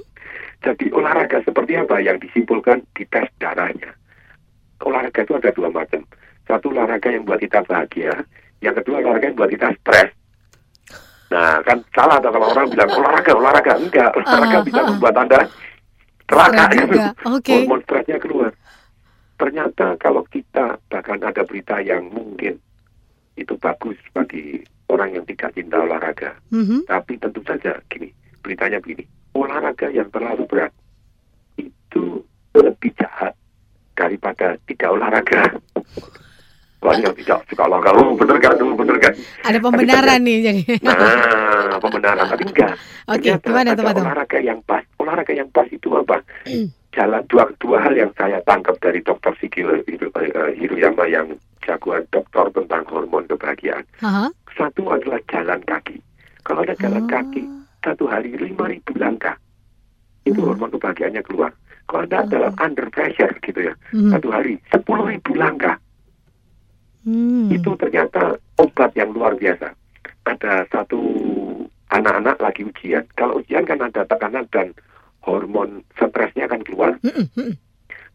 [0.59, 3.95] Jadi olahraga seperti apa yang disimpulkan di tes darahnya.
[4.83, 6.03] Olahraga itu ada dua macam.
[6.47, 8.11] Satu olahraga yang buat kita bahagia,
[8.59, 10.11] yang kedua olahraga yang buat kita stres.
[11.29, 13.73] Nah, kan salah tuh kalau orang bilang olahraga, olahraga.
[13.77, 14.87] Enggak, olahraga Ah, bisa ah.
[14.89, 15.39] membuat Anda
[16.25, 16.65] celaka.
[17.37, 17.53] Oke.
[17.53, 18.51] Hormon stresnya keluar.
[19.39, 22.59] Ternyata kalau kita bahkan ada berita yang mungkin
[23.39, 24.59] itu bagus bagi
[24.91, 26.35] orang yang tidak cinta olahraga.
[26.51, 26.89] Mhm.
[26.89, 28.09] Tapi tentu saja gini,
[28.41, 29.05] beritanya begini.
[29.39, 30.73] Olahraga yang terlalu berat
[31.55, 33.31] itu lebih jahat
[33.95, 35.41] daripada tidak olahraga.
[36.79, 39.13] Yang tidak suka olahraga, oh, bener kan, oh, bener kan.
[39.45, 40.61] Ada pembenaran nih jadi.
[40.79, 42.73] Nah, pembenaran, tapi enggak.
[43.13, 44.83] Oke, Ternyata gimana tuh, olahraga yang pas.
[44.97, 46.23] Olahraga yang pas itu apa?
[46.95, 50.55] Jalan dua, dua hal yang saya tangkap dari dokter Sikil Hiru, eh,
[51.11, 51.29] yang
[51.61, 53.85] jagoan dokter tentang hormon kebahagiaan.
[54.01, 54.31] Haha.
[54.57, 56.01] Satu adalah jalan kaki.
[56.47, 57.11] Kalau ada jalan Oh.
[57.11, 57.43] kaki,
[57.79, 59.35] satu hari lima ribu langkah,
[60.27, 60.55] itu Hmm.
[60.55, 61.51] hormon kebahagiaannya keluar.
[61.89, 64.11] Kalau anda dalam under pressure gitu ya, Mhm.
[64.13, 65.79] satu hari sepuluh ribu langkah,
[67.07, 67.49] Hmm.
[67.49, 69.73] itu ternyata obat yang luar biasa.
[70.27, 70.99] Ada satu
[71.89, 73.01] anak-anak lagi ujian.
[73.17, 74.75] Kalau ujian kan ada tekanan dan
[75.25, 76.93] hormon stresnya akan keluar.
[77.01, 77.57] Mm-mm.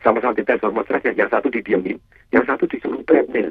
[0.05, 1.17] Sama-sama dites hormon stresnya.
[1.17, 1.99] Yang satu didiemin,
[2.31, 3.51] yang satu disuruh treadmill.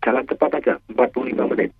[0.00, 1.70] Jalan cepat aja, 45 menit.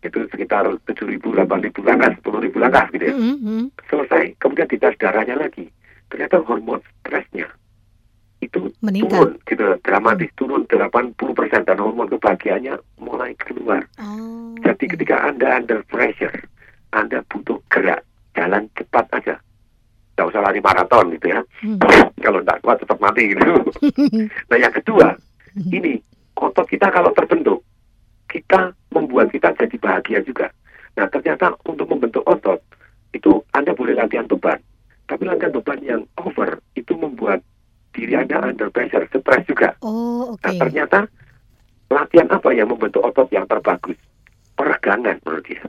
[0.00, 1.44] Itu sekitar 7.000, 8.000
[1.84, 3.14] langkah, 10.000 langkah gitu ya.
[3.14, 3.64] Mm.
[3.88, 5.68] Selesai, kemudian dites darahnya lagi.
[6.08, 7.46] Ternyata hormon stresnya
[8.40, 9.12] itu Meningkat.
[9.12, 13.84] turun gitu dramatis turun 80 persen dan hormon kebahagiaannya mulai keluar.
[14.00, 14.56] Oh.
[14.64, 16.34] Jadi ketika Anda under pressure,
[16.96, 18.00] Anda butuh gerak,
[18.32, 19.36] jalan cepat aja.
[19.36, 21.40] Tidak usah lari maraton gitu ya.
[21.60, 21.78] Hmm.
[22.24, 23.44] Kalau tidak kuat tetap mati gitu.
[24.50, 25.16] nah yang kedua,
[25.72, 26.00] ini
[26.36, 27.60] otot kita kalau terbentuk,
[28.30, 30.46] kita membuat kita jadi bahagia juga.
[30.94, 32.62] Nah ternyata untuk membentuk otot,
[33.10, 34.62] itu Anda boleh latihan beban.
[35.10, 37.42] Tapi latihan beban yang over, itu membuat
[37.90, 39.74] diri Anda under pressure, stres juga.
[39.82, 40.46] Oh, oke.
[40.46, 41.10] Nah, ternyata
[41.90, 43.98] latihan apa yang membentuk otot yang terbagus?
[44.54, 45.62] Peregangan menurut dia.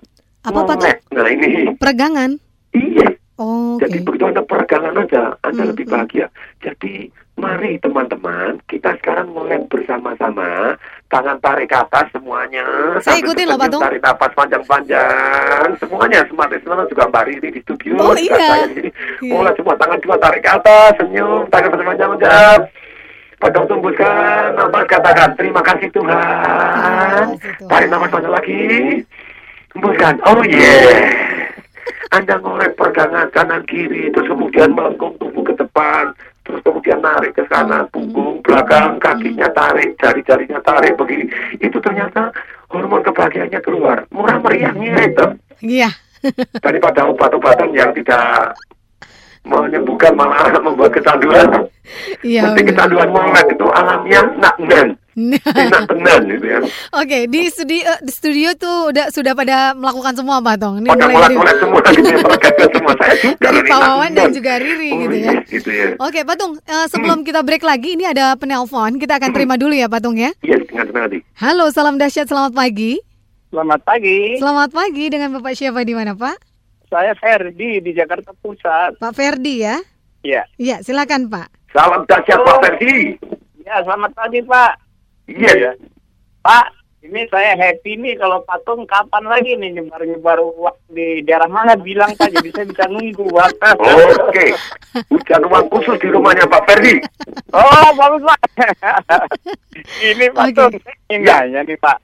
[0.46, 0.62] Apa?
[0.78, 0.98] Melek.
[1.10, 2.38] Nah ini, Peregangan.
[2.78, 3.10] iya.
[3.42, 3.90] Oh, oke.
[3.90, 6.30] Jadi begitu Anda peregangan aja, Anda Hmm, lebih bahagia.
[6.62, 7.10] Jadi
[7.42, 10.78] mari teman-teman, kita sekarang mulai bersama-sama,
[11.10, 12.64] tangan tarik ke atas semuanya.
[13.02, 13.82] Saya ikutin loh, Pak Tung.
[13.82, 17.98] Tarik napas panjang-panjang, semuanya semua semua juga Mbak Riri di studio.
[17.98, 18.38] Oh, iya.
[18.38, 18.90] saya sini.
[19.26, 19.34] Iya.
[19.34, 22.60] Mulai semua tangan dua tarik ke atas, senyum, tangan panjang-panjang.
[23.42, 27.26] Padang tumbuskan, napas katakan terima kasih Tuhan.
[27.66, 28.62] Tarik napas panjang lagi.
[29.74, 30.22] Hembuskan.
[30.30, 31.10] Oh yeah.
[32.12, 36.12] Anda ngorek pegangan kanan kiri, terus kemudian melengkung tubuh ke depan,
[36.42, 41.30] terus kemudian narik ke kanan, punggung, belakang, kakinya tarik, jari-jarinya tarik begini.
[41.62, 42.34] Itu ternyata
[42.72, 43.98] hormon kebahagiaannya keluar.
[44.10, 45.26] Murah meriahnya itu.
[45.62, 45.90] Iya.
[46.66, 48.54] Daripada obat-obatan yang tidak
[49.46, 51.66] menyembuhkan malah membuat kecanduan.
[52.22, 52.50] Iya.
[52.50, 54.98] Mesti kecanduan molek itu alamiah nak men.
[55.14, 56.60] Enak tenan gitu ya.
[56.94, 60.80] Oke, di studio di studio tuh udah sudah pada melakukan semua Pak Tung.
[60.80, 62.18] Ini Pada dari, molek-molek semua gitu ya,
[62.72, 63.36] semua saya juga.
[63.42, 65.20] dari Pak Wawan dan juga Riri Oh, gitu ya.
[65.22, 65.88] iya, gitu ya.
[65.98, 68.96] Oke, Pak Tung, eh, sebelum kita break lagi ini ada penelpon.
[68.96, 70.32] Kita akan terima dulu ya, Pak Tung ya.
[70.40, 71.20] Iya, dengan senang hati.
[71.36, 72.96] Halo, salam dahsyat, selamat pagi.
[73.50, 74.40] Selamat pagi.
[74.40, 76.40] Selamat pagi dengan Bapak siapa di mana, Pak?
[76.88, 78.96] Saya Ferdi di Jakarta Pusat.
[78.96, 79.76] Pak Ferdi ya?
[80.24, 80.48] Ya.
[80.56, 81.52] Iya, silakan Pak.
[81.70, 83.20] Salam dahsyat Pak Ferdi.
[83.62, 84.72] Ya, selamat pagi Pak.
[85.32, 85.72] Iya.
[86.42, 86.66] Pak,
[87.02, 92.14] ini saya happy nih kalau patung kapan lagi nih nyebar-nyebar uang di daerah mana bilang
[92.14, 93.74] Pak, jadi saya bisa nunggu Pak.
[94.30, 94.54] Oke.
[95.10, 97.02] Hujan uang khusus di rumahnya Pak Ferdi.
[97.58, 98.40] Oh, bagus Pak.
[100.14, 100.78] ini patung,
[101.10, 101.98] ini nanya nih Pak.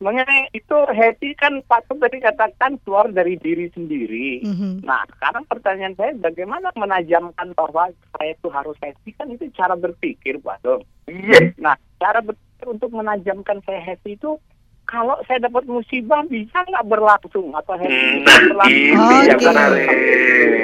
[0.00, 4.46] Mengenai itu happy kan patung tadi katakan keluar dari diri sendiri.
[4.46, 4.80] Mhm.
[4.86, 10.40] Nah, sekarang pertanyaan saya bagaimana menajamkan bahwa saya itu harus happy kan itu cara berpikir,
[10.40, 10.86] Pak Dong.
[11.04, 11.52] Iya.
[11.60, 14.36] Nah, cara berpikir untuk menajamkan saya happy itu
[14.90, 19.46] kalau saya dapat musibah bisa nggak berlangsung atau happy Nah, berlangsung ini yang Oke.
[19.46, 19.88] menarik.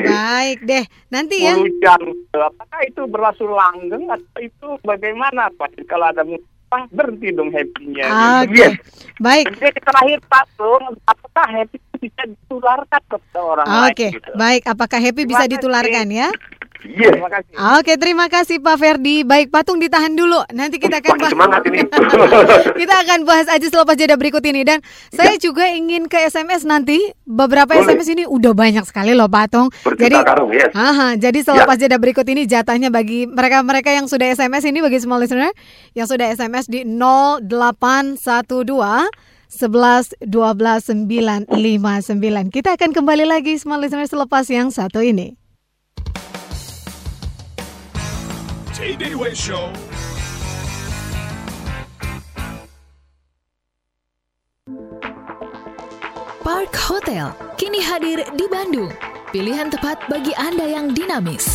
[0.06, 0.84] Baik deh.
[1.14, 1.54] Nanti ya.
[1.54, 2.00] 10 jam.
[2.34, 5.78] Apakah itu berlangsung langgeng atau itu bagaimana Pak?
[5.86, 8.06] Kalau ada musibah berhenti dong happy-nya.
[8.42, 8.58] Oke.
[8.58, 8.74] Yes.
[9.22, 9.46] Baik.
[9.56, 13.88] Jadi terakhir Pak Tung, apakah happy bisa ditularkan ke orang lain?
[13.94, 14.30] Oke, gitu?
[14.36, 14.62] baik.
[14.68, 16.28] Apakah happy bisa ditularkan ya?
[16.86, 17.18] Yes.
[17.18, 17.52] Terima kasih.
[17.78, 19.26] Oke, terima kasih Pak Ferdi.
[19.26, 20.38] Baik, Patung ditahan dulu.
[20.54, 21.32] Nanti kita akan bahas.
[21.34, 21.82] Semangat ini.
[22.80, 24.78] kita akan bahas aja selepas jeda berikut ini dan
[25.10, 27.10] saya juga ingin ke SMS nanti.
[27.26, 27.90] Beberapa Boleh.
[27.90, 29.68] SMS ini udah banyak sekali loh Patung.
[29.82, 30.70] Jadi karung, yes.
[30.72, 35.18] Aha, jadi selepas jeda berikut ini jatahnya bagi mereka-mereka yang sudah SMS ini bagi small
[35.18, 35.50] listener
[35.98, 38.14] yang sudah SMS di 0812
[39.46, 42.54] 11 12 959.
[42.54, 45.45] Kita akan kembali lagi small listener selepas yang satu ini.
[48.76, 49.72] Way Show.
[56.44, 58.92] Park Hotel kini hadir di Bandung.
[59.32, 61.48] Pilihan tepat bagi Anda yang dinamis.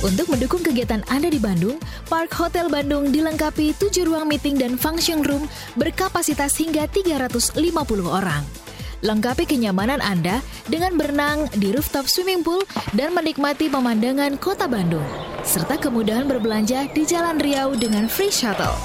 [0.00, 1.76] Untuk mendukung kegiatan Anda di Bandung,
[2.08, 5.44] Park Hotel Bandung dilengkapi 7 ruang meeting dan function room
[5.76, 7.60] berkapasitas hingga 350
[8.08, 8.61] orang.
[9.02, 10.38] Lengkapi kenyamanan Anda
[10.70, 12.62] dengan berenang di rooftop swimming pool
[12.94, 15.02] dan menikmati pemandangan kota Bandung,
[15.42, 18.78] serta kemudahan berbelanja di Jalan Riau dengan free shuttle.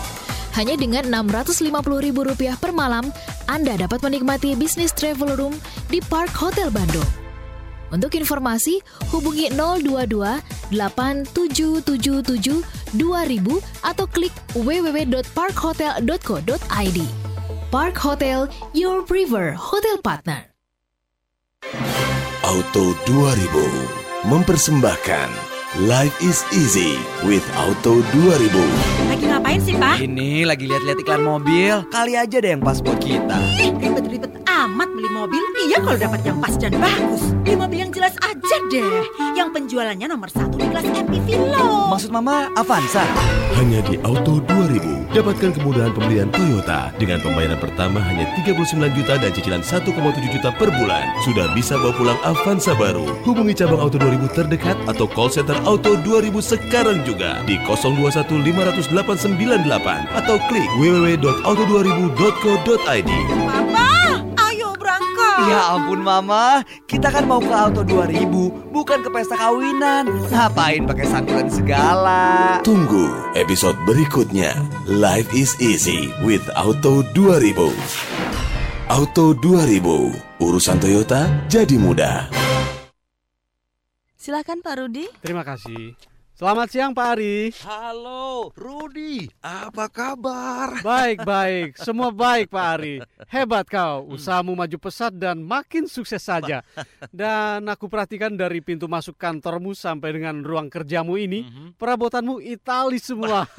[0.57, 3.13] Hanya dengan Rp650.000 per malam,
[3.45, 5.53] Anda dapat menikmati bisnis travel room
[5.93, 7.05] di Park Hotel Bandung.
[7.93, 8.82] Untuk informasi,
[9.13, 10.18] hubungi 022
[10.74, 12.65] 8777
[12.97, 17.26] 2000 atau klik www.parkhotel.co.id.
[17.68, 20.55] Park Hotel, your river hotel partner.
[22.39, 25.28] Auto 2000 mempersembahkan
[25.78, 28.49] Life is easy with Auto 2000.
[29.13, 30.01] Lagi ngapain sih, Pak?
[30.01, 31.86] Ini lagi lihat-lihat iklan mobil.
[31.93, 33.38] Kali aja deh yang pas buat kita.
[33.61, 35.43] Ih, ribet-ribet amat beli mobil.
[35.69, 37.30] Iya kalau dapat yang pas dan bagus.
[37.45, 39.05] Beli mobil yang jelas aja deh.
[39.38, 41.93] Yang penjualannya nomor satu di kelas MPV loh.
[41.93, 43.05] Maksud Mama Avanza?
[43.57, 49.34] Hanya di Auto 2000 dapatkan kemudahan pembelian Toyota dengan pembayaran pertama hanya 39 juta dan
[49.34, 49.89] cicilan 1,7
[50.30, 51.05] juta per bulan.
[51.25, 53.07] Sudah bisa bawa pulang Avanza baru.
[53.25, 60.15] Hubungi cabang Auto 2000 terdekat atau call center Auto 2000 sekarang juga di 021 50898
[60.15, 63.11] atau klik www.auto2000.co.id.
[63.51, 63.91] Papa,
[64.47, 65.51] ayo berangkat.
[65.51, 70.07] Ya ampun Mama, kita kan mau ke Auto 2000, bukan ke pesta kawinan.
[70.32, 72.63] Ngapain pakai sangkulan segala?
[72.63, 74.55] Tunggu episode berikutnya.
[74.88, 77.76] Life is easy with Auto 2000.
[78.88, 82.32] Auto 2000, urusan Toyota jadi mudah.
[84.28, 85.07] Silakan Pak Rudi.
[85.23, 85.95] Terima kasih.
[86.38, 87.49] Selamat siang Pak Ari.
[87.65, 89.25] Halo, Rudi.
[89.41, 90.85] Apa kabar?
[90.85, 91.73] Baik, baik.
[91.81, 93.01] Semua baik Pak Ari.
[93.25, 94.05] Hebat kau.
[94.05, 96.61] Usahamu maju pesat dan makin sukses saja.
[97.09, 103.49] Dan aku perhatikan dari pintu masuk kantormu sampai dengan ruang kerjamu ini, perabotanmu Itali semua.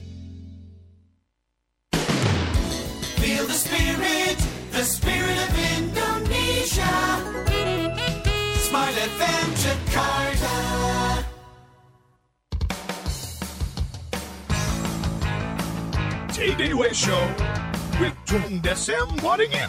[9.03, 9.51] FM
[16.95, 17.25] Show
[17.99, 19.67] with Tung Desem Waddingin.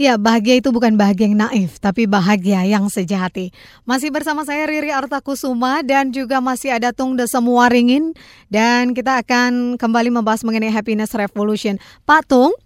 [0.00, 3.52] Ya, bahagia itu bukan bahagia yang naif, tapi bahagia yang sejati.
[3.84, 8.16] Masih bersama saya Riri Artakusuma dan juga masih ada Tung Desem Waringin
[8.48, 11.76] dan kita akan kembali membahas mengenai happiness revolution.
[12.08, 12.56] Pak Tung?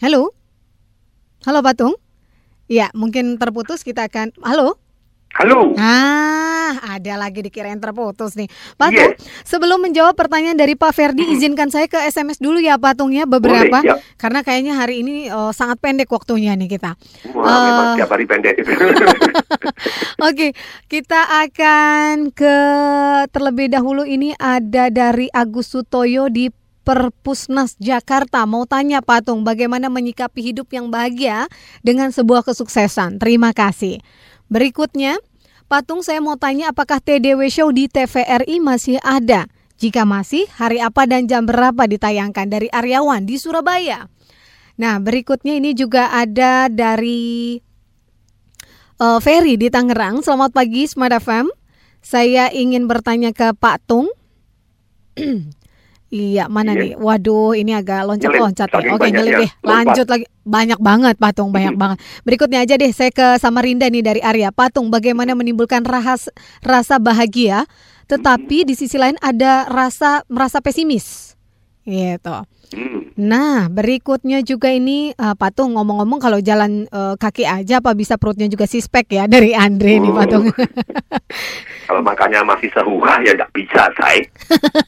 [0.00, 0.32] Halo?
[1.44, 1.92] Halo Pak Tung?
[2.72, 4.80] Ya, mungkin terputus kita akan Halo?
[5.36, 5.76] Halo.
[5.76, 8.48] Ah, ada lagi dikirain terputus nih.
[8.80, 9.12] Pak Tung,
[9.44, 13.28] sebelum menjawab pertanyaan dari Pak Ferdi, izinkan saya ke SMS dulu ya Pak Tung ya
[13.28, 13.80] beberapa.
[13.80, 13.96] Boleh, ya.
[14.16, 16.96] Karena kayaknya hari ini eh, sangat pendek waktunya nih kita.
[17.36, 18.60] Wah, memang tiap hari pendek.
[20.28, 20.56] Oke,
[20.88, 22.56] kita akan ke
[23.32, 26.48] terlebih dahulu ini ada dari Agus Sutoyo di
[26.82, 28.42] Perpusnas Jakarta.
[28.46, 31.46] Mau tanya Patung, bagaimana menyikapi hidup yang bahagia
[31.86, 33.22] dengan sebuah kesuksesan?
[33.22, 34.02] Terima kasih.
[34.50, 35.22] Berikutnya,
[35.70, 39.48] Patung saya mau tanya apakah TDW Show di TVRI masih ada?
[39.80, 44.06] Jika masih, hari apa dan jam berapa ditayangkan dari Aryawan di Surabaya?
[44.78, 47.58] Nah, berikutnya ini juga ada dari
[49.00, 50.22] uh, Ferry di Tangerang.
[50.22, 51.50] Selamat pagi, Smart FM.
[52.02, 54.10] Saya ingin bertanya ke Pak Tung.
[56.12, 56.92] iya, mana nih?
[57.00, 58.92] Waduh, ini agak loncat-loncat ya.
[58.92, 59.40] Oke, nyelip ya.
[59.48, 59.50] deh.
[59.64, 60.24] Lanjut lagi.
[60.44, 61.98] Banyak banget, Patung, banyak banget.
[62.28, 64.52] Berikutnya aja deh, saya ke Samarinda nih dari Arya.
[64.52, 66.28] Patung, bagaimana menimbulkan rahas,
[66.60, 67.64] rasa bahagia,
[68.12, 71.32] tetapi di sisi lain ada rasa merasa pesimis.
[71.88, 72.36] Gitu.
[73.20, 78.48] Nah, berikutnya juga ini eh, Patung ngomong-ngomong kalau jalan eh, kaki aja apa bisa perutnya
[78.48, 80.48] juga sispek ya dari Andre nih Patung.
[81.90, 84.24] Kalau makannya masih seruah ya nggak bisa, say.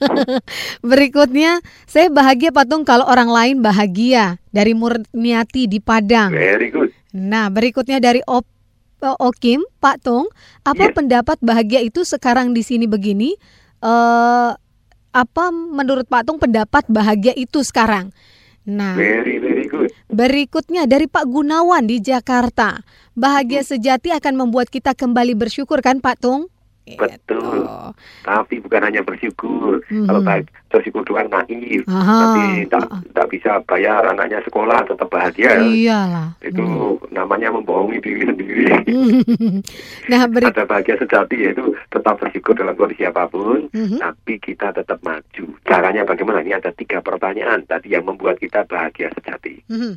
[0.94, 6.32] Berikutnya, saya bahagia Patung kalau orang lain bahagia dari Murniati di Padang.
[6.32, 6.94] Very good.
[7.12, 8.48] Nah, berikutnya dari Op
[9.04, 10.32] eh, Okim, Pak Tung,
[10.64, 13.36] apa pendapat bahagia itu sekarang di sini begini?
[13.84, 14.50] Eh
[15.14, 18.10] apa menurut Pak Tung pendapat bahagia itu sekarang?
[18.66, 19.94] Nah, Very, very good.
[20.10, 22.82] Berikutnya dari Pak Gunawan di Jakarta.
[23.14, 26.50] Bahagia sejati akan membuat kita kembali bersyukur kan Pak Tung?
[26.84, 27.64] Betul.
[28.20, 29.80] Tapi bukan hanya bersyukur.
[29.88, 30.04] Mhm.
[30.04, 31.82] Kalau baik bersyukur doang naif.
[31.86, 35.64] Nanti tak tak bisa bayar anaknya sekolah tetap bahagia.
[35.64, 36.36] Iyalah.
[36.38, 36.64] Itu
[37.08, 38.64] namanya membohongi diri sendiri.
[40.10, 43.98] nah, beri- Ada bahagia sejati yaitu tetap bersyukur dalam kondisi apa pun, Mhm.
[43.98, 45.44] tapi kita tetap maju.
[45.64, 46.44] Caranya bagaimana?
[46.44, 49.64] Ini ada tiga pertanyaan tadi yang membuat kita bahagia sejati.
[49.66, 49.96] Mhm.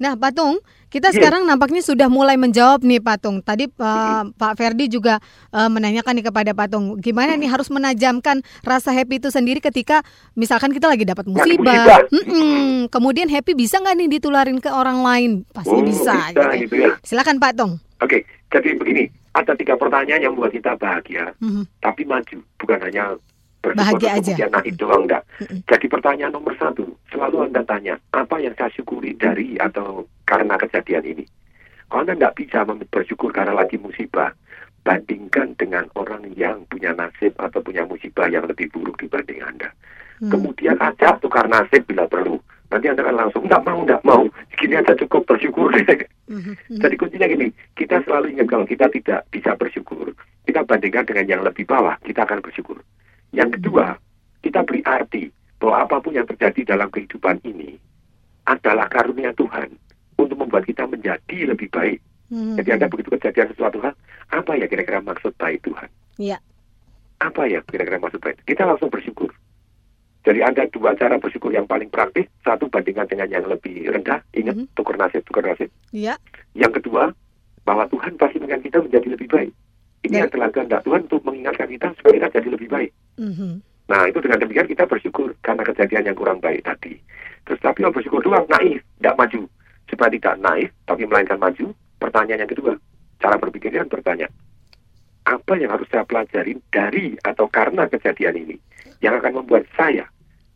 [0.00, 1.20] Nah, Patung, kita Iya.
[1.20, 3.38] sekarang nampaknya sudah mulai menjawab nih Patung.
[3.38, 5.20] Tadi eh, Pak Ferdi juga
[5.50, 10.00] eh, menanyakan nih kepada Patung, gimana nih harus menajamkan rasa happy itu sendiri ketika
[10.32, 11.84] misalkan kita lagi dapat musibah.
[11.84, 12.00] musibah.
[12.10, 12.88] Mm-mm.
[12.88, 15.30] Kemudian happy bisa nggak nih ditularin ke orang lain?
[15.52, 16.32] Pasti Oh, bisa.
[16.32, 16.96] bisa gitu ya.
[17.02, 17.76] Silakan Pak Tung.
[18.00, 21.68] Oke, jadi begini, ada tiga pertanyaan yang membuat kita bahagia, Mhm.
[21.78, 23.20] tapi maju, bukan hanya
[23.60, 24.48] Bahagia aja.
[24.48, 25.22] naik doang enggak.
[25.68, 31.04] Jadi pertanyaan nomor satu, selalu Anda tanya, apa yang saya syukuri dari atau karena kejadian
[31.04, 31.24] ini?
[31.92, 34.32] Kalau Anda tidak bisa bersyukur karena lagi musibah,
[34.80, 39.68] bandingkan dengan orang yang punya nasib atau punya musibah yang lebih buruk dibanding Anda.
[40.20, 42.36] Kemudian ajak tukar nasib bila perlu.
[42.68, 44.22] Nanti Anda akan langsung, enggak mau, enggak mau.
[44.56, 45.72] Gini aja cukup bersyukur.
[46.82, 50.14] Jadi kuncinya gini, kita selalu ingat kalau kita tidak bisa bersyukur,
[50.46, 52.78] kita bandingkan dengan yang lebih bawah, kita akan bersyukur.
[53.30, 53.96] Yang kedua,
[54.42, 57.76] kita beri arti bahwa apa pun yang terjadi dalam kehidupan ini
[58.48, 59.76] adalah karunia Tuhan
[60.16, 62.00] untuk membuat kita menjadi lebih baik.
[62.30, 63.94] Jadi Anda begitu kejadian sesuatu hal,
[64.30, 65.90] apa ya kira-kira maksud baik Tuhan?
[66.22, 66.38] Iya.
[67.18, 68.46] Apa ya kira-kira maksud baik?
[68.46, 69.34] Kita langsung bersyukur.
[70.22, 72.30] Jadi ada dua cara bersyukur yang paling praktis.
[72.46, 74.22] Satu bandingkan dengan yang lebih rendah.
[74.36, 75.74] Ingat, tuker nasib, tuker nasib.
[75.90, 76.20] Iya.
[76.54, 77.10] Yang kedua,
[77.66, 79.50] bahwa Tuhan pasti mengingat kita menjadi lebih baik.
[80.00, 82.90] Ini adalah kehendak Tuhan untuk mengingatkan kita supaya kita jadi lebih baik.
[83.20, 83.50] Mhm.
[83.90, 86.94] Nah, itu dengan demikian kita bersyukur karena kejadian yang kurang baik tadi.
[87.44, 89.40] Terus tapi kalau bersyukur doang, naif, tidak maju.
[89.90, 92.72] Supaya tidak naif, tapi melainkan maju, pertanyaan yang kedua,
[93.18, 94.30] cara berpikirnya bertanya,
[95.26, 98.56] apa yang harus saya pelajari dari atau karena kejadian ini
[99.04, 100.08] yang akan membuat saya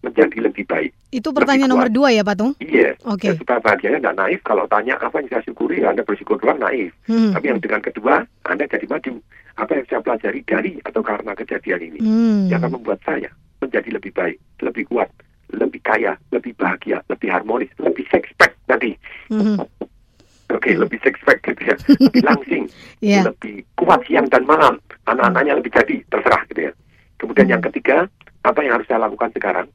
[0.04, 0.92] menjadi lebih baik?
[1.08, 2.52] Itu pertanyaan nomor dua ya Pak Tung?
[2.60, 2.92] Iya.
[3.08, 3.32] Oke.
[3.32, 6.92] Dan supaya bahagianya tidak naif, kalau tanya apa yang saya syukuri, Anda bersyukur doang naif.
[7.08, 7.32] Hmm.
[7.32, 9.12] Tapi yang dengan kedua, Anda jadi maju.
[9.54, 12.50] Apa yang saya pelajari dari atau karena kejadian ini Hmm.
[12.50, 13.30] yang akan membuat saya
[13.62, 15.08] menjadi lebih baik, lebih kuat,
[15.54, 18.98] lebih kaya, lebih bahagia, lebih harmonis, lebih six pack tadi.
[19.30, 19.56] Mhm.
[20.54, 22.64] Oke, lebih six pack gitu ya, lebih langsing,
[23.00, 23.30] Iya.
[23.30, 26.72] lebih kuat siang dan malam, anak-anaknya lebih jadi, terserah gitu ya.
[27.18, 28.06] Kemudian yang ketiga,
[28.44, 29.66] apa yang harus saya lakukan sekarang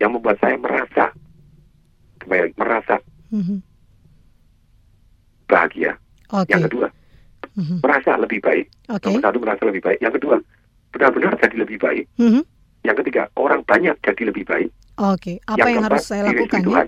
[0.00, 1.12] yang membuat saya merasa
[2.20, 2.96] kembali merasa
[3.30, 3.60] Mhm.
[5.46, 5.92] bahagia.
[6.32, 6.50] Oke.
[6.50, 6.86] Yang kedua,
[7.82, 8.66] merasa lebih baik.
[8.88, 9.06] Oke.
[9.10, 9.98] Nomor satu merasa lebih baik.
[10.00, 10.36] Yang kedua,
[10.94, 12.04] benar-benar jadi lebih baik.
[12.16, 12.42] Mhm.
[12.80, 14.70] Yang ketiga, orang banyak jadi lebih baik.
[14.96, 15.40] Oke.
[15.44, 16.66] Apa yang, keempat, harus saya lakukan ya?
[16.66, 16.86] Tuhan.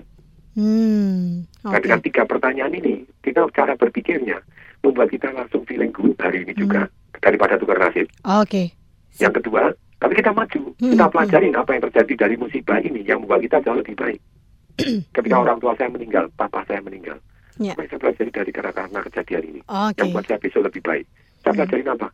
[0.53, 1.49] Hmm.
[1.65, 1.81] Nah, Oke.
[1.81, 2.93] dengan tiga pertanyaan ini,
[3.25, 4.37] kita cara berpikirnya
[4.85, 6.85] membuat kita langsung feeling good hari ini juga
[7.19, 8.05] daripada tukar nasib.
[8.21, 8.69] Oke.
[9.17, 9.73] Yang kedua,
[10.03, 13.63] tapi kita maju, Hmm, kita pelajarin apa yang terjadi dari musibah ini yang membuat kita
[13.63, 14.19] jauh lebih baik.
[15.15, 17.15] Ketika orang tua saya meninggal, papa saya meninggal,
[17.55, 19.95] yang saya pelajari dari karena, kejadian ini Oke.
[19.95, 21.05] yang membuat saya besok lebih baik.
[21.39, 22.07] Saya pelajarin apa?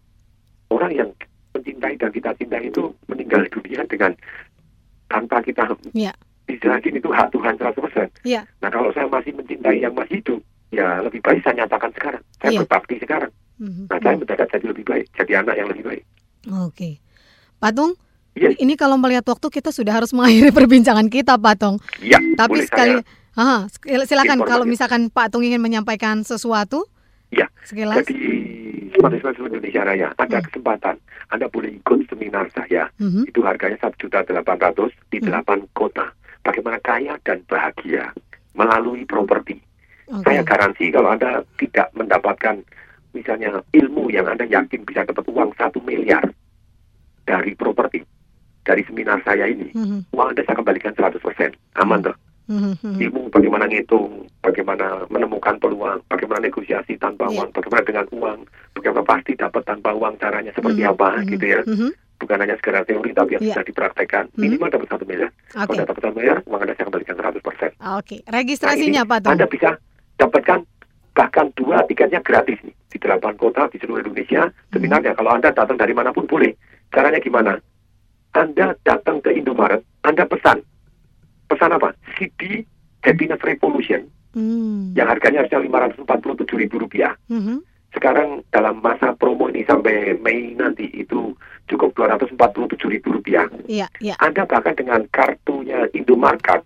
[0.70, 1.10] Orang yang
[1.50, 4.14] mencintai dan kita cintai itu meninggal dunia dengan
[5.10, 5.66] tanpa kita
[5.98, 6.14] Ya.
[6.46, 8.14] dijelasin itu hak Tuhan 100%.
[8.22, 8.46] Ya.
[8.62, 12.22] Nah kalau saya masih mencintai yang masih hidup, ya lebih baik saya nyatakan sekarang.
[12.38, 12.60] Saya Iya.
[12.62, 13.32] berbakti sekarang.
[13.58, 13.90] Mhm.
[13.90, 16.04] Nah saya mendadak jadi lebih baik, jadi anak yang lebih baik.
[16.54, 17.02] Oke.
[17.60, 17.94] Patung,
[18.34, 18.56] Iya.
[18.56, 21.78] ini kalau melihat waktu kita sudah harus mengakhiri perbincangan kita, Patung.
[22.00, 26.88] Iya, Tapi boleh sekali, saya- Aha, sil- silakan kalau misalkan Pak Tung ingin menyampaikan sesuatu,
[27.30, 27.48] Ya.
[27.64, 28.04] sekilas.
[28.04, 28.18] Jadi
[28.92, 30.98] Smart Express Indonesia Raya ada kesempatan
[31.30, 32.90] Anda boleh ikut seminar saya.
[32.98, 33.30] Mhm.
[33.30, 36.10] Itu harganya satu juta delapan ratus di delapan kota.
[36.42, 38.10] Bagaimana kaya dan bahagia
[38.52, 39.62] melalui properti.
[40.26, 42.66] Saya garansi kalau Anda tidak mendapatkan
[43.14, 46.26] misalnya ilmu yang Anda yakin bisa dapat uang satu miliar
[47.30, 48.02] dari properti,
[48.66, 50.10] dari seminar saya ini, Mhm.
[50.10, 51.54] uang Anda saya kembalikan 100%.
[51.78, 52.18] Aman tuh.
[52.50, 52.98] Mhm.
[52.98, 57.46] Ilmu bagaimana ngitung, bagaimana menemukan peluang, bagaimana negosiasi tanpa Iya.
[57.46, 58.40] uang, bagaimana dengan uang,
[58.74, 60.90] bagaimana pasti dapat tanpa uang caranya seperti Mhm.
[60.98, 61.26] apa Mhm.
[61.30, 61.62] gitu ya.
[61.62, 61.90] Mhm.
[62.20, 63.50] Bukan hanya sekedar teori tapi yang Iya.
[63.54, 64.26] bisa dipraktekkan.
[64.34, 64.42] Mhm.
[64.42, 65.30] Minimal dapat satu miliar.
[65.54, 65.72] Kalau Oke.
[65.78, 67.72] Anda dapat satu miliar, uang Anda saya kembalikan 100%.
[67.96, 69.32] Oke, registrasinya Pak Tung?
[69.38, 69.70] Anda bisa
[70.18, 70.60] dapatkan
[71.14, 74.50] bahkan dua tiketnya gratis nih di delapan kota di seluruh Indonesia.
[74.74, 76.52] Seminarnya kalau Anda datang dari mana pun boleh.
[76.90, 77.54] Caranya gimana?
[78.34, 80.62] Anda datang ke Indomaret, Anda pesan.
[81.50, 81.94] Pesan apa?
[82.18, 82.62] CD
[83.02, 84.94] Happiness Revolution Hmm.
[84.94, 87.18] yang harganya harusnya 547 ribu rupiah.
[87.34, 87.66] Mhm.
[87.90, 91.34] Sekarang dalam masa promo ini sampai Mei nanti itu
[91.66, 93.50] cukup 247 ribu rupiah.
[93.66, 94.14] Iya, iya.
[94.22, 96.62] Anda bahkan dengan kartunya Indomaret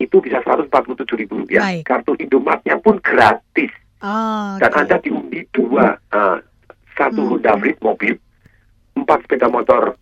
[0.00, 1.60] itu bisa 147 ribu rupiah.
[1.60, 1.84] Baik.
[1.84, 3.68] Kartu Indomartnya pun gratis.
[4.00, 6.40] Oh, Dan Anda diundi dua, ah,
[6.96, 8.16] satu Honda Fit mobil,
[9.00, 9.96] empat sepeda motor,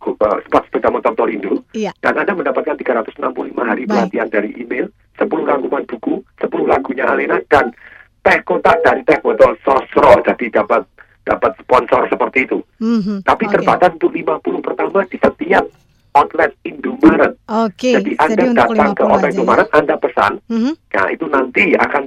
[0.00, 0.12] uh,
[0.42, 1.92] empat sepeda motor Torindo, Iya.
[1.98, 4.10] dan Anda mendapatkan 365 hari Baik.
[4.10, 7.72] pelatihan dari email, 10 rangkuman buku, 10 lagunya Alena, dan
[8.20, 10.18] teh kotak dan teh botol sosro.
[10.22, 10.82] Jadi dapat
[11.22, 12.58] dapat sponsor seperti itu.
[12.78, 13.22] Mhm.
[13.22, 13.52] Tapi Oke.
[13.58, 15.66] terbatas untuk 50 pertama di setiap
[16.14, 17.34] outlet Indomaret.
[17.46, 19.34] Oke, Jadi jadi Anda untuk datang ke 50 outlet ya.
[19.34, 20.72] Indomaret, Anda pesan, Mhm.
[20.88, 22.02] nah itu nanti akan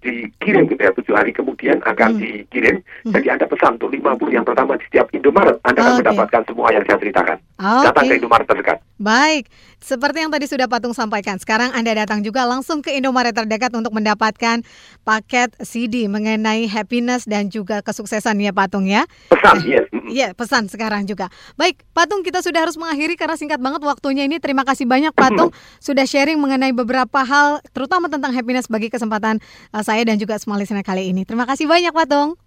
[0.00, 2.20] dikirim gitu ya, tujuh hari kemudian akan Hmm.
[2.20, 2.76] dikirim.
[3.04, 6.84] Jadi Anda pesan untuk 50 yang pertama di setiap Indomaret, Anda akan mendapatkan semua yang
[6.84, 7.36] saya ceritakan.
[7.60, 7.84] Oke.
[7.86, 8.78] Datang ke Indomaret terdekat.
[9.00, 9.48] Baik,
[9.80, 13.96] seperti yang tadi sudah Patung sampaikan, sekarang Anda datang juga langsung ke Indomaret terdekat untuk
[13.96, 14.60] mendapatkan
[15.02, 19.08] paket CD mengenai happiness dan juga kesuksesan ya Patung ya.
[19.32, 19.88] Pesan, yes.
[20.04, 21.32] Iya, pesan sekarang juga.
[21.56, 24.36] Baik, Patung kita sudah harus mengakhiri karena singkat banget waktunya ini.
[24.36, 25.48] Terima kasih banyak Patung
[25.80, 29.40] sudah sharing mengenai beberapa hal terutama tentang happiness bagi kesempatan
[29.72, 31.26] uh, saya dan juga Small Listener kali ini.
[31.26, 32.38] Terima kasih banyak Patung.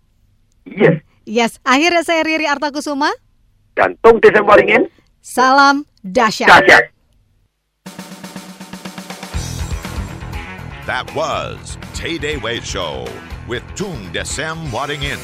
[0.63, 1.03] Yes.
[1.27, 3.11] Yes, akhirnya saya Riri Artakusuma.
[3.75, 4.23] Dan Tung
[4.63, 4.87] ingin
[5.19, 6.47] Salam dahsyat.
[6.47, 6.83] dahsyat.
[10.83, 13.07] That was Tay Day Way Show
[13.47, 15.19] with Tung Desem Wadding In.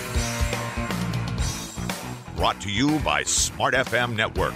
[2.40, 4.56] Brought to you by Smart FM Network.